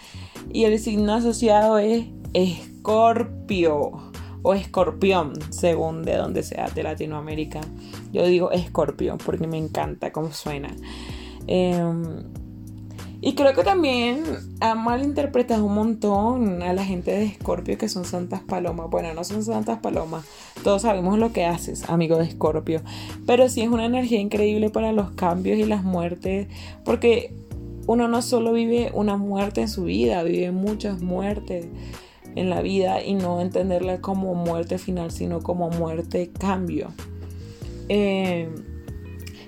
Y 0.53 0.67
el 0.67 0.79
signo 0.79 1.15
asociado 1.15 1.79
es 1.79 2.07
Escorpio 2.33 4.12
o 4.43 4.55
escorpión, 4.55 5.33
según 5.51 6.03
de 6.03 6.17
donde 6.17 6.43
sea, 6.43 6.69
de 6.69 6.83
Latinoamérica. 6.83 7.61
Yo 8.13 8.27
digo 8.27 8.51
escorpión 8.51 9.19
porque 9.19 9.47
me 9.47 9.59
encanta 9.59 10.13
cómo 10.13 10.33
suena. 10.33 10.75
Em, 11.47 12.25
y 13.25 13.35
creo 13.37 13.55
que 13.55 13.63
también 13.63 14.25
ha 14.61 14.75
malinterpretado 14.75 15.65
un 15.65 15.75
montón 15.75 16.61
a 16.61 16.73
la 16.73 16.85
gente 16.85 17.13
de 17.13 17.25
Escorpio 17.25 17.79
que 17.79 17.89
son 17.89 18.05
santas 18.05 18.41
palomas. 18.41 18.91
Bueno, 18.91 19.15
no 19.15 19.23
son 19.23 19.45
santas 19.45 19.79
palomas. 19.79 20.25
Todos 20.65 20.83
sabemos 20.83 21.21
lo 21.21 21.33
que 21.33 21.45
haces, 21.45 21.89
amigo 21.89 22.19
de 22.19 22.25
Escorpio. 22.25 22.83
Pero 23.25 23.49
sí 23.49 23.63
es 23.63 23.69
una 23.69 23.85
energía 23.85 24.19
increíble 24.19 24.71
para 24.71 24.91
los 24.91 25.13
cambios 25.13 25.57
y 25.57 25.65
las 25.67 25.85
muertes. 25.85 26.49
Porque 26.85 27.33
uno 27.87 28.09
no 28.09 28.23
solo 28.23 28.53
vive 28.53 28.91
una 28.93 29.17
muerte 29.17 29.61
en 29.61 29.69
su 29.69 29.85
vida, 29.85 30.25
vive 30.25 30.51
muchas 30.51 31.01
muertes 31.01 31.67
en 32.35 32.51
la 32.51 32.63
vida 32.63 33.03
y 33.03 33.15
no 33.15 33.41
entenderla 33.41 34.01
como 34.01 34.35
muerte 34.35 34.79
final, 34.79 35.11
sino 35.11 35.41
como 35.41 35.71
muerte 35.71 36.31
cambio. 36.39 36.93
Eh, 37.89 38.49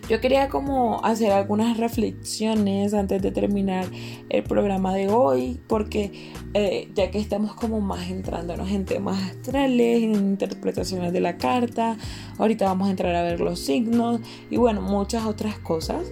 yo 0.09 0.20
quería 0.20 0.51
como 0.51 1.03
hacer 1.03 1.33
algunas 1.33 1.79
reflexiones 1.79 2.92
antes 2.92 3.23
de 3.23 3.33
terminar 3.33 3.87
el 4.29 4.42
programa 4.42 4.94
de 4.94 5.09
hoy, 5.09 5.61
porque 5.66 6.31
eh, 6.53 6.90
ya 6.94 7.11
que 7.11 7.18
estamos 7.18 7.55
como 7.55 7.81
más 7.81 8.11
entrándonos 8.11 8.70
en 8.70 8.85
temas 8.85 9.23
astrales, 9.31 10.03
en 10.03 10.14
interpretaciones 10.14 11.11
de 11.14 11.20
la 11.20 11.38
carta, 11.38 11.97
ahorita 12.37 12.66
vamos 12.66 12.88
a 12.88 12.90
entrar 12.90 13.14
a 13.14 13.23
ver 13.23 13.40
los 13.40 13.61
signos 13.61 14.20
y 14.51 14.59
bueno, 14.59 14.83
muchas 14.83 15.25
otras 15.25 15.59
cosas. 15.59 16.07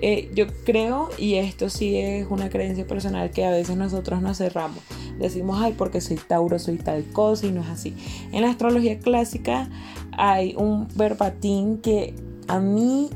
Eh, 0.00 0.30
yo 0.34 0.46
creo, 0.64 1.10
y 1.18 1.34
esto 1.34 1.68
sí 1.68 1.96
es 1.96 2.26
una 2.30 2.48
creencia 2.48 2.86
personal, 2.86 3.30
que 3.30 3.44
a 3.44 3.50
veces 3.50 3.76
nosotros 3.76 4.22
nos 4.22 4.38
cerramos. 4.38 4.80
Decimos, 5.18 5.58
ay, 5.60 5.74
porque 5.76 6.00
soy 6.00 6.16
Tauro, 6.16 6.58
soy 6.58 6.76
tal 6.76 7.04
cosa, 7.12 7.46
y 7.46 7.52
no 7.52 7.62
es 7.62 7.68
así. 7.68 7.94
En 8.32 8.42
la 8.42 8.50
astrología 8.50 8.98
clásica 8.98 9.68
hay 10.12 10.54
un 10.56 10.88
verbatim 10.94 11.78
que 11.78 12.14
a 12.48 12.58
mí 12.58 13.10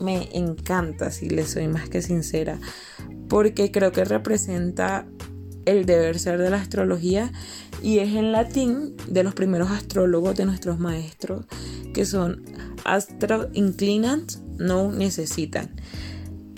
me 0.00 0.28
encanta, 0.32 1.10
si 1.10 1.28
le 1.28 1.46
soy 1.46 1.68
más 1.68 1.88
que 1.88 2.02
sincera, 2.02 2.58
porque 3.28 3.70
creo 3.70 3.92
que 3.92 4.04
representa 4.04 5.06
el 5.64 5.86
deber 5.86 6.18
ser 6.18 6.38
de 6.38 6.50
la 6.50 6.58
astrología 6.58 7.32
y 7.82 7.98
es 7.98 8.14
en 8.14 8.32
latín 8.32 8.94
de 9.08 9.22
los 9.22 9.34
primeros 9.34 9.70
astrólogos 9.70 10.36
de 10.36 10.44
nuestros 10.44 10.78
maestros 10.78 11.46
que 11.92 12.04
son 12.04 12.42
astro 12.84 13.48
inclinant 13.54 14.32
no 14.58 14.92
necesitan 14.92 15.70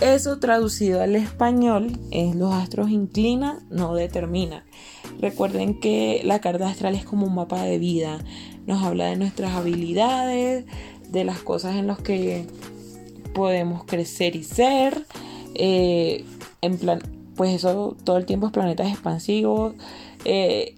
eso 0.01 0.39
traducido 0.39 1.01
al 1.01 1.17
español 1.17 1.99
es 2.11 2.35
los 2.35 2.53
astros 2.53 2.91
inclinan, 2.91 3.67
no 3.71 3.95
determinan. 3.95 4.65
Recuerden 5.21 5.81
que 5.81 6.21
la 6.25 6.41
carta 6.41 6.69
astral 6.69 6.95
es 6.95 7.05
como 7.05 7.27
un 7.27 7.35
mapa 7.35 7.63
de 7.63 7.79
vida. 7.79 8.19
Nos 8.67 8.83
habla 8.83 9.07
de 9.07 9.17
nuestras 9.17 9.53
habilidades, 9.53 10.67
de 11.11 11.25
las 11.25 11.39
cosas 11.39 11.77
en 11.77 11.87
las 11.87 11.99
que 11.99 12.47
podemos 13.35 13.85
crecer 13.85 14.37
y 14.37 14.45
ser. 14.45 15.07
Eh, 15.55 16.25
en 16.61 16.79
plan, 16.79 17.01
pues 17.35 17.55
eso 17.55 17.97
todo 18.05 18.19
el 18.19 18.27
tiempo 18.27 18.47
es 18.47 18.53
planetas 18.53 18.91
expansivos. 18.91 19.75
Eh, 20.25 20.75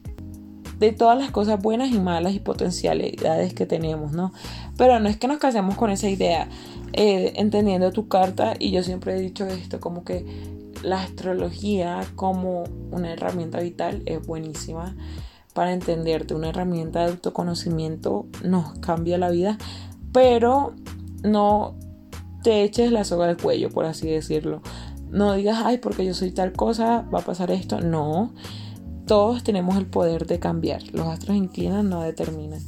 de 0.78 0.92
todas 0.92 1.18
las 1.18 1.30
cosas 1.30 1.60
buenas 1.60 1.90
y 1.90 1.98
malas 1.98 2.34
y 2.34 2.40
potencialidades 2.40 3.54
que 3.54 3.66
tenemos, 3.66 4.12
¿no? 4.12 4.32
Pero 4.76 5.00
no 5.00 5.08
es 5.08 5.16
que 5.16 5.28
nos 5.28 5.38
casemos 5.38 5.76
con 5.76 5.90
esa 5.90 6.08
idea, 6.08 6.48
eh, 6.92 7.32
entendiendo 7.36 7.90
tu 7.92 8.08
carta, 8.08 8.54
y 8.58 8.70
yo 8.70 8.82
siempre 8.82 9.16
he 9.16 9.20
dicho 9.20 9.46
esto, 9.46 9.80
como 9.80 10.04
que 10.04 10.24
la 10.82 11.02
astrología 11.02 12.00
como 12.14 12.64
una 12.92 13.12
herramienta 13.12 13.60
vital 13.60 14.02
es 14.06 14.24
buenísima 14.24 14.94
para 15.52 15.72
entenderte, 15.72 16.34
una 16.34 16.50
herramienta 16.50 17.00
de 17.00 17.10
autoconocimiento 17.10 18.26
nos 18.44 18.78
cambia 18.78 19.18
la 19.18 19.30
vida, 19.30 19.58
pero 20.12 20.74
no 21.24 21.74
te 22.44 22.62
eches 22.62 22.92
la 22.92 23.04
soga 23.04 23.28
al 23.28 23.36
cuello, 23.36 23.70
por 23.70 23.84
así 23.84 24.08
decirlo. 24.08 24.62
No 25.10 25.32
digas, 25.32 25.62
ay, 25.64 25.78
porque 25.78 26.04
yo 26.04 26.14
soy 26.14 26.30
tal 26.30 26.52
cosa, 26.52 27.04
va 27.12 27.20
a 27.20 27.24
pasar 27.24 27.50
esto. 27.50 27.80
No, 27.80 28.32
todos 29.08 29.42
tenemos 29.42 29.76
el 29.76 29.86
poder 29.86 30.26
de 30.26 30.38
cambiar. 30.38 30.82
Los 30.92 31.08
astros 31.08 31.36
inclinan, 31.36 31.88
no 31.88 32.02
determinan. 32.02 32.60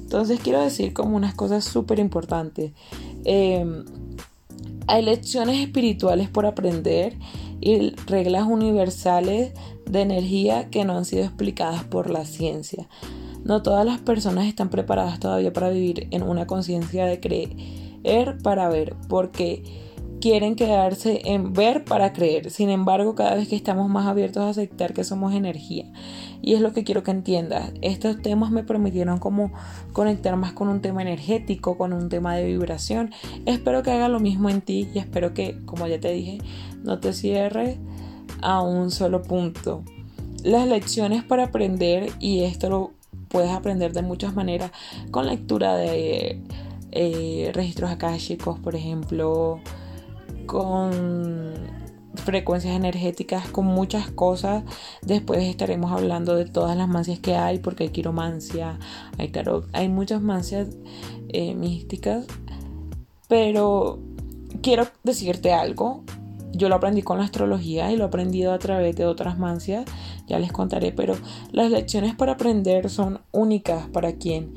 Entonces 0.00 0.40
quiero 0.40 0.62
decir 0.62 0.94
como 0.94 1.14
unas 1.14 1.34
cosas 1.34 1.64
súper 1.64 1.98
importantes. 1.98 2.72
Em, 3.24 3.84
hay 4.86 5.02
lecciones 5.02 5.58
espirituales 5.58 6.30
por 6.30 6.46
aprender 6.46 7.18
y 7.60 7.90
reglas 8.06 8.46
universales 8.46 9.52
de 9.84 10.00
energía 10.00 10.70
que 10.70 10.86
no 10.86 10.96
han 10.96 11.04
sido 11.04 11.24
explicadas 11.24 11.84
por 11.84 12.08
la 12.08 12.24
ciencia. 12.24 12.88
No 13.44 13.62
todas 13.62 13.84
las 13.84 13.98
personas 13.98 14.46
están 14.46 14.70
preparadas 14.70 15.20
todavía 15.20 15.52
para 15.52 15.68
vivir 15.68 16.08
en 16.10 16.22
una 16.22 16.46
conciencia 16.46 17.04
de 17.04 17.20
creer 17.20 18.38
para 18.42 18.68
ver, 18.68 18.96
porque 19.08 19.87
quieren 20.20 20.56
quedarse 20.56 21.22
en 21.24 21.52
ver 21.52 21.84
para 21.84 22.12
creer. 22.12 22.50
Sin 22.50 22.70
embargo, 22.70 23.14
cada 23.14 23.34
vez 23.34 23.48
que 23.48 23.56
estamos 23.56 23.88
más 23.88 24.06
abiertos 24.06 24.42
a 24.44 24.50
aceptar 24.50 24.92
que 24.92 25.04
somos 25.04 25.34
energía. 25.34 25.92
Y 26.42 26.54
es 26.54 26.60
lo 26.60 26.72
que 26.72 26.84
quiero 26.84 27.02
que 27.02 27.10
entiendas. 27.10 27.72
Estos 27.82 28.20
temas 28.22 28.50
me 28.50 28.62
permitieron 28.62 29.18
como 29.18 29.52
conectar 29.92 30.36
más 30.36 30.52
con 30.52 30.68
un 30.68 30.80
tema 30.80 31.02
energético, 31.02 31.76
con 31.76 31.92
un 31.92 32.08
tema 32.08 32.36
de 32.36 32.46
vibración. 32.46 33.10
Espero 33.46 33.82
que 33.82 33.90
haga 33.90 34.08
lo 34.08 34.20
mismo 34.20 34.50
en 34.50 34.60
ti 34.60 34.88
y 34.94 34.98
espero 34.98 35.34
que, 35.34 35.58
como 35.64 35.86
ya 35.86 36.00
te 36.00 36.12
dije, 36.12 36.38
no 36.82 36.98
te 37.00 37.12
cierres 37.12 37.78
a 38.40 38.62
un 38.62 38.90
solo 38.90 39.22
punto. 39.22 39.82
Las 40.44 40.68
lecciones 40.68 41.24
para 41.24 41.44
aprender, 41.44 42.12
y 42.20 42.44
esto 42.44 42.70
lo 42.70 42.92
puedes 43.28 43.50
aprender 43.50 43.92
de 43.92 44.02
muchas 44.02 44.34
maneras, 44.34 44.70
con 45.10 45.26
lectura 45.26 45.76
de 45.76 46.40
eh, 46.92 47.50
registros 47.52 47.90
akáshicos, 47.90 48.58
por 48.60 48.76
ejemplo, 48.76 49.60
con 50.48 51.52
frecuencias 52.14 52.74
energéticas, 52.74 53.48
con 53.48 53.66
muchas 53.66 54.10
cosas. 54.10 54.64
Después 55.02 55.44
estaremos 55.44 55.92
hablando 55.92 56.34
de 56.34 56.46
todas 56.46 56.76
las 56.76 56.88
mancias 56.88 57.20
que 57.20 57.36
hay, 57.36 57.58
porque 57.58 57.84
hay 57.84 57.90
quiromancia, 57.90 58.80
hay 59.18 59.28
tarot, 59.28 59.68
hay 59.72 59.88
muchas 59.88 60.20
mancias 60.20 60.68
eh, 61.28 61.54
místicas. 61.54 62.26
Pero 63.28 64.00
quiero 64.62 64.88
decirte 65.04 65.52
algo. 65.52 66.02
Yo 66.52 66.68
lo 66.68 66.76
aprendí 66.76 67.02
con 67.02 67.18
la 67.18 67.24
astrología 67.24 67.92
y 67.92 67.96
lo 67.96 68.04
he 68.04 68.06
aprendido 68.06 68.52
a 68.52 68.58
través 68.58 68.96
de 68.96 69.04
otras 69.04 69.38
mancias, 69.38 69.84
ya 70.26 70.38
les 70.38 70.50
contaré, 70.50 70.92
pero 70.92 71.14
las 71.52 71.70
lecciones 71.70 72.14
para 72.16 72.32
aprender 72.32 72.88
son 72.88 73.20
únicas 73.32 73.86
para 73.88 74.14
quien, 74.14 74.54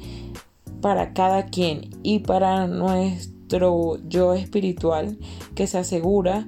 para 0.80 1.12
cada 1.12 1.47
quien 1.47 1.89
y 2.01 2.19
para 2.19 2.65
nuestro 2.65 3.40
yo 3.57 4.33
espiritual 4.33 5.17
que 5.55 5.67
se 5.67 5.77
asegura 5.77 6.47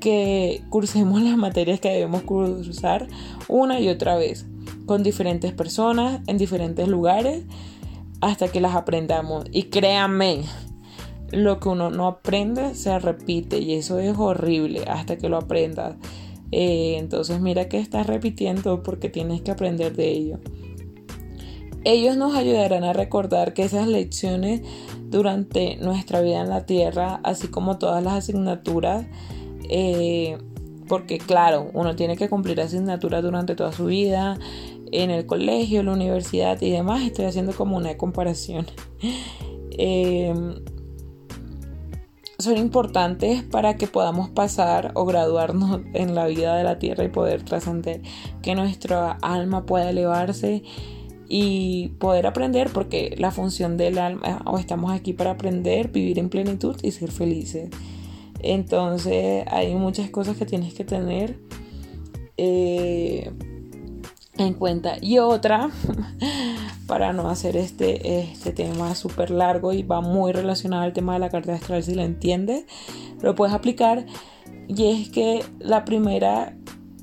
que 0.00 0.62
cursemos 0.70 1.22
las 1.22 1.36
materias 1.36 1.80
que 1.80 1.90
debemos 1.90 2.22
cursar 2.22 3.08
una 3.48 3.80
y 3.80 3.88
otra 3.88 4.16
vez, 4.16 4.46
con 4.86 5.02
diferentes 5.02 5.52
personas, 5.52 6.20
en 6.26 6.38
diferentes 6.38 6.88
lugares, 6.88 7.44
hasta 8.20 8.48
que 8.48 8.60
las 8.60 8.74
aprendamos. 8.74 9.44
Y 9.52 9.64
créanme, 9.64 10.44
lo 11.32 11.58
que 11.60 11.68
uno 11.68 11.90
no 11.90 12.06
aprende 12.06 12.74
se 12.74 12.98
repite 12.98 13.58
y 13.58 13.74
eso 13.74 13.98
es 13.98 14.16
horrible 14.16 14.84
hasta 14.86 15.16
que 15.16 15.28
lo 15.28 15.36
aprendas. 15.36 15.96
Eh, 16.52 16.96
entonces 16.98 17.40
mira 17.40 17.68
que 17.68 17.78
estás 17.78 18.06
repitiendo 18.06 18.82
porque 18.82 19.08
tienes 19.08 19.42
que 19.42 19.50
aprender 19.50 19.96
de 19.96 20.10
ello. 20.12 20.38
Ellos 21.84 22.16
nos 22.16 22.34
ayudarán 22.34 22.84
a 22.84 22.92
recordar 22.92 23.54
que 23.54 23.62
esas 23.62 23.86
lecciones 23.86 24.62
durante 25.16 25.76
nuestra 25.76 26.20
vida 26.20 26.40
en 26.40 26.50
la 26.50 26.66
tierra, 26.66 27.20
así 27.24 27.48
como 27.48 27.78
todas 27.78 28.02
las 28.04 28.14
asignaturas, 28.14 29.06
eh, 29.70 30.38
porque 30.88 31.18
claro, 31.18 31.70
uno 31.72 31.96
tiene 31.96 32.16
que 32.16 32.28
cumplir 32.28 32.60
asignaturas 32.60 33.22
durante 33.22 33.54
toda 33.54 33.72
su 33.72 33.86
vida, 33.86 34.38
en 34.92 35.10
el 35.10 35.26
colegio, 35.26 35.82
la 35.82 35.92
universidad 35.92 36.60
y 36.60 36.70
demás. 36.70 37.02
Estoy 37.02 37.24
haciendo 37.24 37.52
como 37.52 37.76
una 37.76 37.96
comparación. 37.96 38.66
Em, 39.78 40.54
son 42.38 42.56
importantes 42.56 43.42
para 43.42 43.76
que 43.76 43.86
podamos 43.86 44.30
pasar 44.30 44.92
o 44.94 45.04
graduarnos 45.04 45.82
en 45.92 46.14
la 46.14 46.26
vida 46.26 46.56
de 46.56 46.64
la 46.64 46.78
tierra 46.78 47.04
y 47.04 47.08
poder 47.08 47.42
trascender, 47.42 48.00
que 48.40 48.54
nuestra 48.54 49.18
alma 49.20 49.66
pueda 49.66 49.90
elevarse 49.90 50.62
y 51.28 51.88
poder 51.98 52.26
aprender, 52.26 52.70
porque 52.72 53.14
la 53.18 53.30
función 53.30 53.76
del 53.76 53.98
alma, 53.98 54.42
o 54.46 54.58
estamos 54.58 54.92
aquí 54.92 55.12
para 55.12 55.32
aprender, 55.32 55.88
vivir 55.88 56.18
en 56.18 56.28
plenitud 56.28 56.76
y 56.82 56.92
ser 56.92 57.10
felices. 57.10 57.70
Entonces 58.40 59.44
hay 59.50 59.74
muchas 59.74 60.10
cosas 60.10 60.36
que 60.36 60.46
tienes 60.46 60.74
que 60.74 60.84
tener 60.84 61.38
eh, 62.36 63.32
en 64.38 64.54
cuenta. 64.54 64.96
Y 65.00 65.18
otra, 65.18 65.70
para 66.86 67.12
no 67.12 67.28
hacer 67.28 67.56
este, 67.56 68.20
este 68.20 68.52
tema 68.52 68.94
súper 68.94 69.30
largo 69.30 69.72
y 69.72 69.82
va 69.82 70.00
muy 70.00 70.32
relacionado 70.32 70.82
al 70.82 70.92
tema 70.92 71.14
de 71.14 71.20
la 71.20 71.30
carta 71.30 71.54
astral, 71.54 71.82
si 71.82 71.94
lo 71.94 72.02
entiendes, 72.02 72.64
lo 73.20 73.34
puedes 73.34 73.54
aplicar. 73.54 74.06
Y 74.68 74.86
es 74.90 75.08
que 75.10 75.44
la 75.58 75.84
primera 75.84 76.56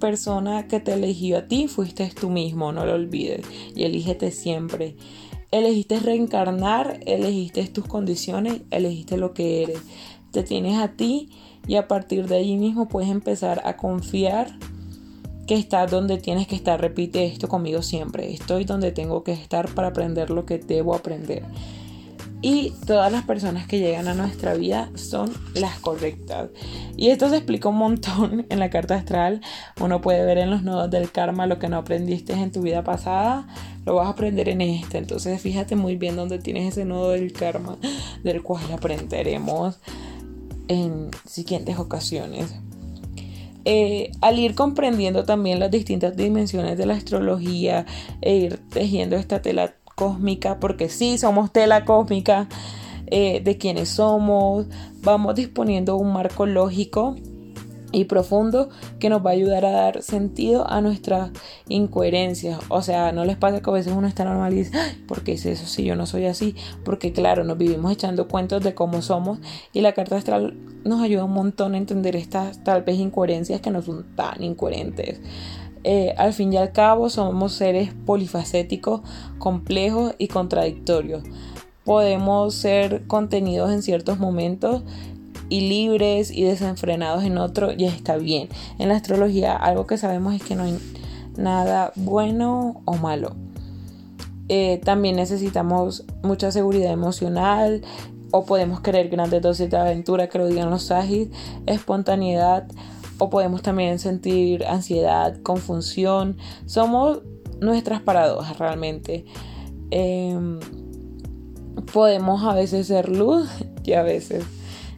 persona 0.04 0.68
que 0.68 0.82
te 0.82 0.96
eligió 0.96 1.38
a 1.38 1.48
ti 1.48 1.70
fuiste 1.70 2.12
tú 2.20 2.30
mismo, 2.30 2.74
no 2.74 2.86
lo 2.86 2.96
olvides. 2.96 3.46
Y 3.74 3.84
elígete 3.84 4.32
siempre. 4.32 4.98
Elegiste 5.50 6.00
reencarnar, 6.02 7.00
elegiste 7.06 7.66
tus 7.68 7.86
condiciones, 7.86 8.64
elegiste 8.70 9.16
lo 9.16 9.34
que 9.34 9.64
eres 9.64 9.80
te 10.34 10.44
tienes 10.44 10.80
a 10.80 10.90
ti 10.90 11.30
y 11.68 11.76
a 11.76 11.88
partir 11.88 12.28
de 12.28 12.38
allí 12.38 12.58
mismo 12.58 12.90
puedes 12.90 13.10
empezar 13.10 13.62
a 13.66 13.78
confiar 13.78 14.58
que 15.48 15.56
estás 15.56 15.90
donde 15.92 16.18
tienes 16.18 16.48
que 16.48 16.56
estar. 16.56 16.82
Repite 16.82 17.26
esto 17.26 17.48
conmigo 17.48 17.82
siempre. 17.84 18.34
Estoy 18.34 18.66
donde 18.66 18.92
tengo 18.92 19.24
que 19.24 19.32
estar 19.32 19.74
para 19.74 19.90
aprender 19.90 20.32
lo 20.32 20.46
que 20.46 20.58
debo 20.58 20.96
aprender. 20.96 21.44
Y 22.44 22.72
todas 22.86 23.10
las 23.10 23.24
personas 23.24 23.68
que 23.68 23.80
llegan 23.80 24.10
a 24.10 24.14
nuestra 24.14 24.54
vida 24.54 24.92
son 24.96 25.32
las 25.54 25.80
correctas. 25.80 26.50
Y 26.98 27.08
esto 27.08 27.30
se 27.30 27.38
explica 27.38 27.70
un 27.70 27.78
montón 27.78 28.46
en 28.50 28.60
la 28.60 28.70
carta 28.70 28.96
astral. 28.96 29.40
Uno 29.80 30.02
puede 30.02 30.26
ver 30.26 30.38
en 30.38 30.50
los 30.50 30.62
nodos 30.62 30.92
del 30.92 31.10
karma 31.10 31.48
lo 31.48 31.58
que 31.58 31.70
no 31.70 31.78
aprendiste 31.78 32.34
en 32.34 32.52
tu 32.52 32.62
vida 32.62 32.84
pasada. 32.84 33.48
Lo 33.86 33.96
vas 33.96 34.08
a 34.08 34.10
aprender 34.10 34.50
en 34.50 34.60
esta. 34.60 34.98
Entonces 34.98 35.42
fíjate 35.42 35.78
muy 35.78 35.96
bien 35.96 36.18
dónde 36.18 36.38
tienes 36.38 36.74
ese 36.74 36.84
nodo 36.84 37.12
del 37.12 37.32
karma 37.32 37.78
del 38.26 38.44
cual 38.44 38.66
aprenderemos 38.74 39.80
en 40.68 41.12
siguientes 41.26 41.80
ocasiones. 41.80 42.54
Eh, 43.64 44.12
al 44.20 44.38
ir 44.38 44.54
comprendiendo 44.54 45.24
también 45.24 45.62
las 45.62 45.72
distintas 45.72 46.18
dimensiones 46.18 46.78
de 46.78 46.86
la 46.86 46.96
astrología 46.96 47.86
e 48.20 48.36
ir 48.36 48.60
tejiendo 48.70 49.16
esta 49.16 49.42
tela 49.42 49.76
cósmica, 49.96 50.60
porque 50.60 50.90
sí, 50.90 51.18
somos 51.18 51.52
tela 51.52 51.86
cósmica 51.86 52.48
eh, 53.08 53.42
de 53.44 53.58
quienes 53.58 53.90
somos, 53.90 54.68
vamos 55.02 55.36
disponiendo 55.36 55.98
un 55.98 56.14
marco 56.14 56.46
lógico 56.46 57.16
y 57.94 58.06
profundo 58.06 58.70
que 59.00 59.10
nos 59.10 59.24
va 59.24 59.30
a 59.30 59.34
ayudar 59.34 59.66
a 59.66 59.72
dar 59.72 60.02
sentido 60.02 60.68
a 60.68 60.82
nuestras 60.82 61.32
incoherencias. 61.70 62.60
O 62.68 62.82
sea, 62.82 63.12
no 63.12 63.24
les 63.24 63.38
pasa 63.38 63.62
que 63.62 63.70
a 63.70 63.74
veces 63.74 63.94
uno 63.96 64.08
está 64.08 64.26
normal 64.26 64.54
y 64.54 64.58
dice, 64.58 64.78
¿por 65.08 65.24
qué 65.24 65.34
es 65.34 65.46
eso 65.46 65.66
si 65.68 65.84
yo 65.84 65.96
no 65.96 66.06
soy 66.06 66.26
así? 66.26 66.56
Porque 66.84 67.14
claro, 67.14 67.44
nos 67.44 67.58
vivimos 67.58 67.92
echando 67.92 68.28
cuentos 68.28 68.64
de 68.64 68.74
cómo 68.74 69.02
somos 69.02 69.40
y 69.72 69.82
la 69.82 69.94
carta 69.94 70.18
astral 70.18 70.58
nos 70.84 71.02
ayuda 71.02 71.24
un 71.24 71.34
montón 71.34 71.76
a 71.76 71.78
entender 71.78 72.16
estas 72.16 72.64
tal 72.64 72.82
vez 72.82 72.98
incoherencias 72.98 73.62
que 73.62 73.70
no 73.70 73.82
son 73.82 74.16
tan 74.16 74.44
incoherentes. 74.44 75.22
Eh, 75.84 76.14
al 76.18 76.34
fin 76.34 76.54
y 76.54 76.58
al 76.58 76.72
cabo 76.72 77.10
somos 77.10 77.54
seres 77.54 77.92
polifacéticos, 78.06 79.02
complejos 79.38 80.16
y 80.18 80.28
contradictorios. 80.28 81.24
Podemos 81.84 82.56
ser 82.56 83.06
contenidos 83.08 83.72
en 83.72 83.82
ciertos 83.82 84.18
momentos 84.18 84.84
y 85.50 85.68
libres 85.68 86.32
y 86.32 86.44
desenfrenados 86.44 87.24
en 87.24 87.38
otro, 87.38 87.72
ya 87.74 87.90
está 87.90 88.18
bien. 88.18 88.50
En 88.80 88.90
la 88.90 88.96
astrología 88.96 89.56
algo 89.56 89.86
que 89.86 89.98
sabemos 89.98 90.34
es 90.34 90.42
que 90.42 90.56
no 90.56 90.64
hay 90.64 90.80
nada 91.38 91.92
bueno 91.96 92.82
o 92.86 92.94
malo. 92.96 93.36
Eh, 94.50 94.82
también 94.84 95.16
necesitamos 95.16 96.06
mucha 96.22 96.52
seguridad 96.52 96.92
emocional 96.92 97.82
o 98.32 98.46
podemos 98.46 98.82
querer 98.82 99.10
grandes 99.10 99.42
dosis 99.42 99.70
de 99.70 99.78
aventura 99.78 100.28
que 100.28 100.38
lo 100.38 100.48
digan 100.48 100.70
los 100.70 100.84
sagis, 100.84 101.30
espontaneidad 101.66 102.68
o 103.24 103.30
podemos 103.30 103.62
también 103.62 104.00
sentir 104.00 104.66
ansiedad, 104.66 105.42
confusión. 105.44 106.36
Somos 106.66 107.22
nuestras 107.62 108.02
paradojas 108.02 108.60
realmente. 108.60 109.24
Em, 109.92 110.60
podemos 111.94 112.44
a 112.44 112.54
veces 112.54 112.88
ser 112.88 113.08
luz 113.08 113.50
y 113.86 113.94
a 113.94 114.04
veces 114.04 114.44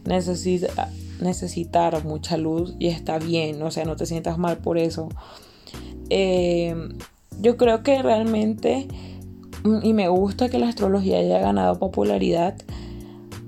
necesita, 0.05 0.89
necesitar 1.21 2.03
mucha 2.03 2.35
luz 2.35 2.73
y 2.79 2.87
está 2.87 3.19
bien, 3.19 3.61
o 3.61 3.69
sea, 3.69 3.85
no 3.85 3.95
te 3.95 4.07
sientas 4.07 4.39
mal 4.39 4.57
por 4.57 4.79
eso. 4.79 5.09
Eh, 6.09 6.75
yo 7.39 7.57
creo 7.57 7.83
que 7.83 8.01
realmente, 8.01 8.87
y 9.83 9.93
me 9.93 10.07
gusta 10.07 10.49
que 10.49 10.57
la 10.57 10.69
astrología 10.69 11.19
haya 11.19 11.37
ganado 11.37 11.77
popularidad, 11.77 12.55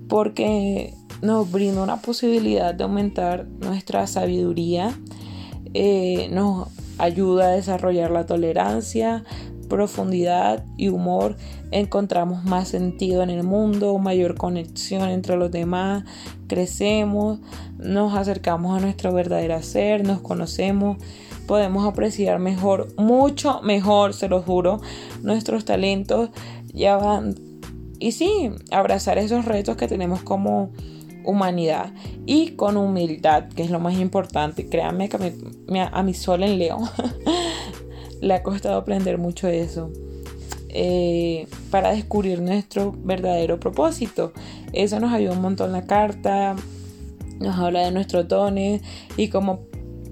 porque 0.08 0.94
nos 1.22 1.52
brinda 1.52 1.82
una 1.82 2.02
posibilidad 2.02 2.74
de 2.74 2.84
aumentar 2.84 3.48
nuestra 3.60 4.08
sabiduría, 4.08 4.98
eh, 5.74 6.30
nos 6.32 6.70
ayuda 6.98 7.48
a 7.48 7.52
desarrollar 7.52 8.12
la 8.12 8.26
tolerancia, 8.26 9.24
profundidad 9.68 10.64
y 10.78 10.88
humor. 10.90 11.36
Encontramos 11.72 12.46
más 12.46 12.70
sentido 12.70 13.24
en 13.24 13.30
el 13.30 13.44
mundo, 13.44 13.98
mayor 13.98 14.36
conexión 14.36 15.10
entre 15.10 15.36
los 15.36 15.52
demás, 15.52 16.04
crecemos, 16.48 17.40
nos 17.78 18.16
acercamos 18.16 18.78
a 18.78 18.82
nuestro 18.82 19.14
verdadero 19.14 19.62
ser, 19.62 20.06
nos 20.06 20.22
conocemos, 20.22 20.98
podemos 21.46 21.86
apreciar 21.86 22.40
mejor, 22.40 22.88
mucho 22.98 23.62
mejor, 23.62 24.14
se 24.14 24.30
lo 24.30 24.42
juro, 24.42 24.82
nuestros 25.22 25.66
talentos. 25.66 26.30
Ya 26.74 26.98
van 26.98 27.36
y 28.00 28.12
sí, 28.12 28.52
abrazar 28.72 29.18
esos 29.18 29.46
retos 29.46 29.76
que 29.76 29.88
tenemos 29.88 30.22
como 30.22 30.70
humanidad 31.28 31.94
y 32.26 32.52
con 32.52 32.78
humildad, 32.78 33.50
que 33.50 33.64
es 33.64 33.70
lo 33.70 33.80
más 33.80 34.00
importante. 34.00 34.68
Créanme 34.68 35.10
que 35.10 35.18
a 35.18 35.20
mi, 35.20 35.80
a 35.80 36.04
mi 36.04 36.14
sol 36.14 36.44
en 36.44 36.58
León 36.58 36.90
le 38.22 38.34
ha 38.34 38.42
costado 38.42 38.78
aprender 38.78 39.18
mucho 39.18 39.48
eso. 39.48 39.92
Eh, 40.70 41.48
para 41.72 41.92
descubrir 41.92 42.42
nuestro 42.42 42.94
verdadero 43.04 43.60
propósito. 43.60 44.32
Eso 44.74 45.00
nos 45.00 45.12
ayuda 45.12 45.34
un 45.34 45.42
montón 45.42 45.72
la 45.72 45.86
carta, 45.86 46.56
nos 47.40 47.58
habla 47.58 47.82
de 47.82 47.92
nuestros 47.92 48.28
dones 48.28 48.82
y 49.16 49.30
cómo 49.30 49.62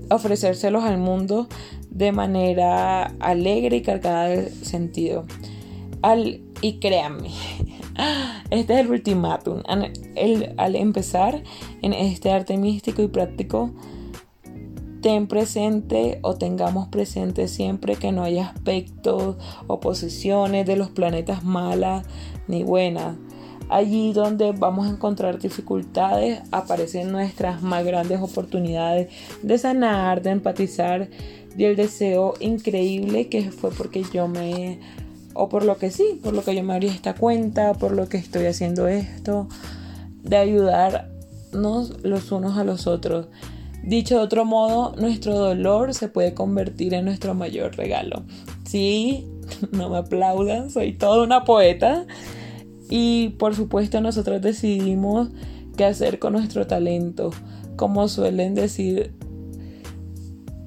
ofrecérselos 0.10 0.84
al 0.84 0.98
mundo 0.98 1.48
de 1.90 2.12
manera 2.12 3.04
alegre 3.20 3.78
y 3.78 3.82
cargada 3.82 4.28
de 4.28 4.50
sentido. 4.50 5.26
Al, 6.02 6.42
y 6.62 6.80
créanme, 6.80 7.30
Este 8.50 8.74
es 8.74 8.80
el 8.80 8.92
ultimátum. 8.92 9.64
al 9.66 10.76
empezar 10.76 11.44
en 11.82 11.94
este 11.94 12.32
arte 12.32 12.58
místico 12.58 13.02
y 13.02 13.08
práctico, 13.08 13.72
ten 15.02 15.28
presente 15.28 16.20
o 16.24 16.36
tengamos 16.36 16.88
presente 16.88 17.48
siempre 17.48 17.96
que 17.96 18.12
no 18.12 18.24
hay 18.24 18.40
aspectos 18.40 19.36
o 19.68 19.80
posiciones 19.80 20.66
de 20.66 20.76
los 20.76 20.90
planetas 20.90 21.44
malas 21.44 22.06
ni 22.48 22.64
buenas. 22.64 23.16
Allí 23.70 24.14
donde 24.14 24.52
vamos 24.52 24.88
a 24.88 24.92
encontrar 24.92 25.40
dificultades 25.40 26.42
aparecen 26.52 27.12
nuestras 27.12 27.64
más 27.64 27.84
grandes 27.84 28.22
oportunidades 28.22 29.12
de 29.42 29.58
sanar, 29.58 30.22
de 30.22 30.32
empatizar 30.32 31.10
y 31.58 31.64
el 31.64 31.76
deseo 31.76 32.34
increíble 32.40 33.28
que 33.28 33.52
fue 33.52 33.72
porque 33.72 34.04
yo 34.14 34.28
me 34.28 34.80
o 35.36 35.50
por 35.50 35.64
lo 35.64 35.78
que 35.78 35.92
sí, 35.92 36.20
por 36.24 36.34
lo 36.34 36.44
que 36.44 36.56
yo 36.56 36.64
me 36.64 36.74
abrí 36.74 36.88
esta 36.88 37.14
cuenta, 37.14 37.74
por 37.74 37.92
lo 37.92 38.10
que 38.10 38.18
estoy 38.18 38.46
haciendo 38.46 38.88
esto, 38.88 39.48
de 40.24 40.38
ayudarnos 40.38 42.04
los 42.04 42.32
unos 42.32 42.58
a 42.58 42.64
los 42.64 42.88
otros. 42.88 43.28
Dicho 43.84 44.16
de 44.16 44.22
otro 44.22 44.46
modo, 44.46 44.96
nuestro 44.96 45.38
dolor 45.38 45.94
se 45.94 46.08
puede 46.08 46.34
convertir 46.34 46.94
en 46.94 47.06
nuestro 47.06 47.36
mayor 47.36 47.76
regalo. 47.76 48.24
Sí, 48.66 49.28
no 49.72 49.90
me 49.90 49.98
aplaudan, 49.98 50.72
soy 50.72 50.94
toda 50.94 51.24
una 51.24 51.44
poeta. 51.44 52.08
Y 52.90 53.30
por 53.38 53.56
supuesto 53.56 54.00
nosotros 54.02 54.42
decidimos 54.42 55.30
qué 55.76 55.86
hacer 55.86 56.18
con 56.18 56.34
nuestro 56.34 56.66
talento, 56.66 57.32
como 57.76 58.08
suelen 58.08 58.56
decir 58.56 59.14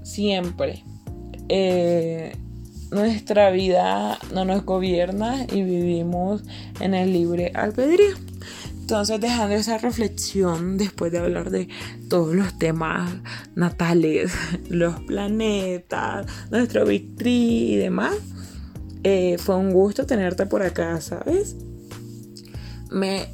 siempre. 0.03 0.85
Eh, 1.49 2.37
nuestra 2.91 3.51
vida 3.51 4.19
no 4.33 4.45
nos 4.45 4.65
gobierna 4.65 5.47
y 5.53 5.63
vivimos 5.63 6.43
en 6.81 6.95
el 6.95 7.13
libre 7.13 7.53
albedrío. 7.55 8.17
Entonces, 8.81 9.21
dejando 9.21 9.55
esa 9.55 9.77
reflexión 9.77 10.79
después 10.79 11.13
de 11.13 11.19
hablar 11.19 11.51
de 11.51 11.69
todos 12.09 12.35
los 12.35 12.59
temas 12.59 13.11
natales, 13.55 14.33
los 14.71 15.01
planetas, 15.01 16.27
nuestro 16.51 16.87
vitri 16.87 17.75
y 17.75 17.77
demás, 17.77 18.17
eh, 19.05 19.37
fue 19.39 19.57
un 19.57 19.73
gusto 19.73 20.07
tenerte 20.07 20.47
por 20.47 20.63
acá, 20.63 21.01
¿sabes? 21.03 21.57
Me 22.91 23.29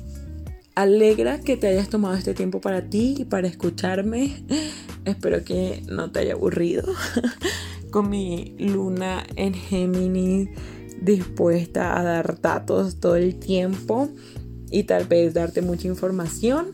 alegra 0.75 1.41
que 1.41 1.57
te 1.57 1.69
hayas 1.69 1.89
tomado 1.89 2.17
este 2.17 2.35
tiempo 2.35 2.61
para 2.61 2.83
ti 2.91 3.15
y 3.21 3.25
para 3.25 3.47
escucharme. 3.47 4.43
Espero 5.05 5.45
que 5.45 5.85
no 5.89 6.11
te 6.11 6.21
haya 6.21 6.33
aburrido. 6.33 6.85
con 7.95 8.11
mi 8.11 8.57
luna 8.59 9.25
en 9.37 9.55
Géminis 9.55 10.49
dispuesta 11.01 11.97
a 11.97 12.03
dar 12.03 12.41
datos 12.41 12.99
todo 12.99 13.15
el 13.15 13.37
tiempo 13.37 14.09
y 14.69 14.83
tal 14.83 15.05
vez 15.05 15.33
darte 15.33 15.63
mucha 15.63 15.87
información. 15.87 16.73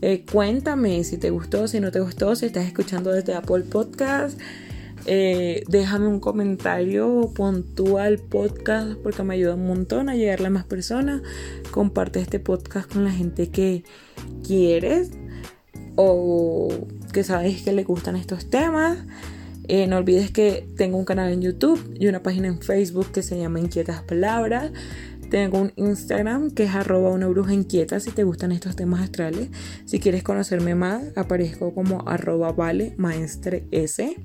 Eh, 0.00 0.24
cuéntame 0.30 1.02
si 1.02 1.18
te 1.18 1.30
gustó, 1.30 1.66
si 1.66 1.80
no 1.80 1.90
te 1.90 1.98
gustó, 1.98 2.36
si 2.36 2.46
estás 2.46 2.66
escuchando 2.66 3.10
desde 3.10 3.34
Apple 3.34 3.64
Podcast. 3.64 4.38
Eh, 5.06 5.64
déjame 5.66 6.06
un 6.06 6.20
comentario, 6.20 7.32
puntúa 7.34 8.06
el 8.06 8.20
podcast 8.20 8.92
porque 9.02 9.24
me 9.24 9.34
ayuda 9.34 9.56
un 9.56 9.66
montón 9.66 10.08
a 10.08 10.14
llegarle 10.14 10.46
a 10.46 10.50
más 10.50 10.66
personas. 10.66 11.20
Comparte 11.72 12.20
este 12.20 12.38
podcast 12.38 12.92
con 12.92 13.02
la 13.02 13.10
gente 13.10 13.48
que 13.48 13.82
quieres 14.46 15.10
o 15.96 16.68
que 17.12 17.24
sabes 17.24 17.62
que 17.62 17.72
le 17.72 17.82
gustan 17.82 18.14
estos 18.14 18.48
temas. 18.50 18.98
Eh, 19.72 19.86
no 19.86 19.98
olvides 19.98 20.32
que 20.32 20.66
tengo 20.76 20.98
un 20.98 21.04
canal 21.04 21.30
en 21.30 21.42
YouTube 21.42 21.94
y 21.96 22.08
una 22.08 22.24
página 22.24 22.48
en 22.48 22.60
Facebook 22.60 23.12
que 23.12 23.22
se 23.22 23.38
llama 23.38 23.60
Inquietas 23.60 24.02
Palabras. 24.02 24.72
Tengo 25.30 25.60
un 25.60 25.72
Instagram 25.76 26.50
que 26.50 26.64
es 26.64 26.74
arroba 26.74 27.10
una 27.10 27.28
bruja 27.28 27.54
inquieta 27.54 28.00
si 28.00 28.10
te 28.10 28.24
gustan 28.24 28.50
estos 28.50 28.74
temas 28.74 29.00
astrales. 29.00 29.48
Si 29.84 30.00
quieres 30.00 30.24
conocerme 30.24 30.74
más, 30.74 31.16
aparezco 31.16 31.72
como 31.72 32.02
arroba 32.08 32.50
vale 32.50 32.94
maestre 32.96 33.64
S. 33.70 34.16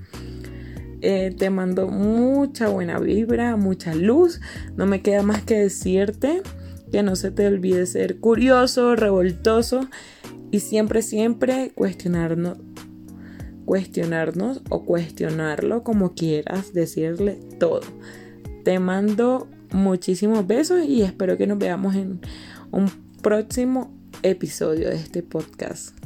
Eh, 1.02 1.36
te 1.38 1.50
mando 1.52 1.90
mucha 1.90 2.68
buena 2.70 2.98
vibra, 2.98 3.56
mucha 3.56 3.94
luz. 3.94 4.42
No 4.76 4.88
me 4.88 5.04
queda 5.04 5.22
más 5.22 5.44
que 5.44 5.60
decirte 5.60 6.42
que 6.92 7.04
no 7.04 7.16
se 7.16 7.30
te 7.30 7.46
olvide 7.46 7.86
ser 7.86 8.20
curioso, 8.20 8.96
revoltoso 8.96 9.88
y 10.50 10.62
siempre, 10.62 11.04
siempre 11.04 11.72
cuestionarnos 11.76 12.58
cuestionarnos 13.66 14.62
o 14.70 14.84
cuestionarlo 14.84 15.84
como 15.84 16.14
quieras 16.14 16.74
decirle 16.74 17.40
todo. 17.60 17.82
Te 18.64 18.80
mando 18.80 19.48
muchísimos 19.72 20.48
besos 20.48 20.86
y 20.86 21.02
espero 21.02 21.38
que 21.38 21.48
nos 21.48 21.58
veamos 21.58 21.96
en 21.96 22.22
un 22.72 22.90
próximo 23.22 23.92
episodio 24.24 24.90
de 24.90 24.96
este 24.96 25.24
podcast. 25.24 26.05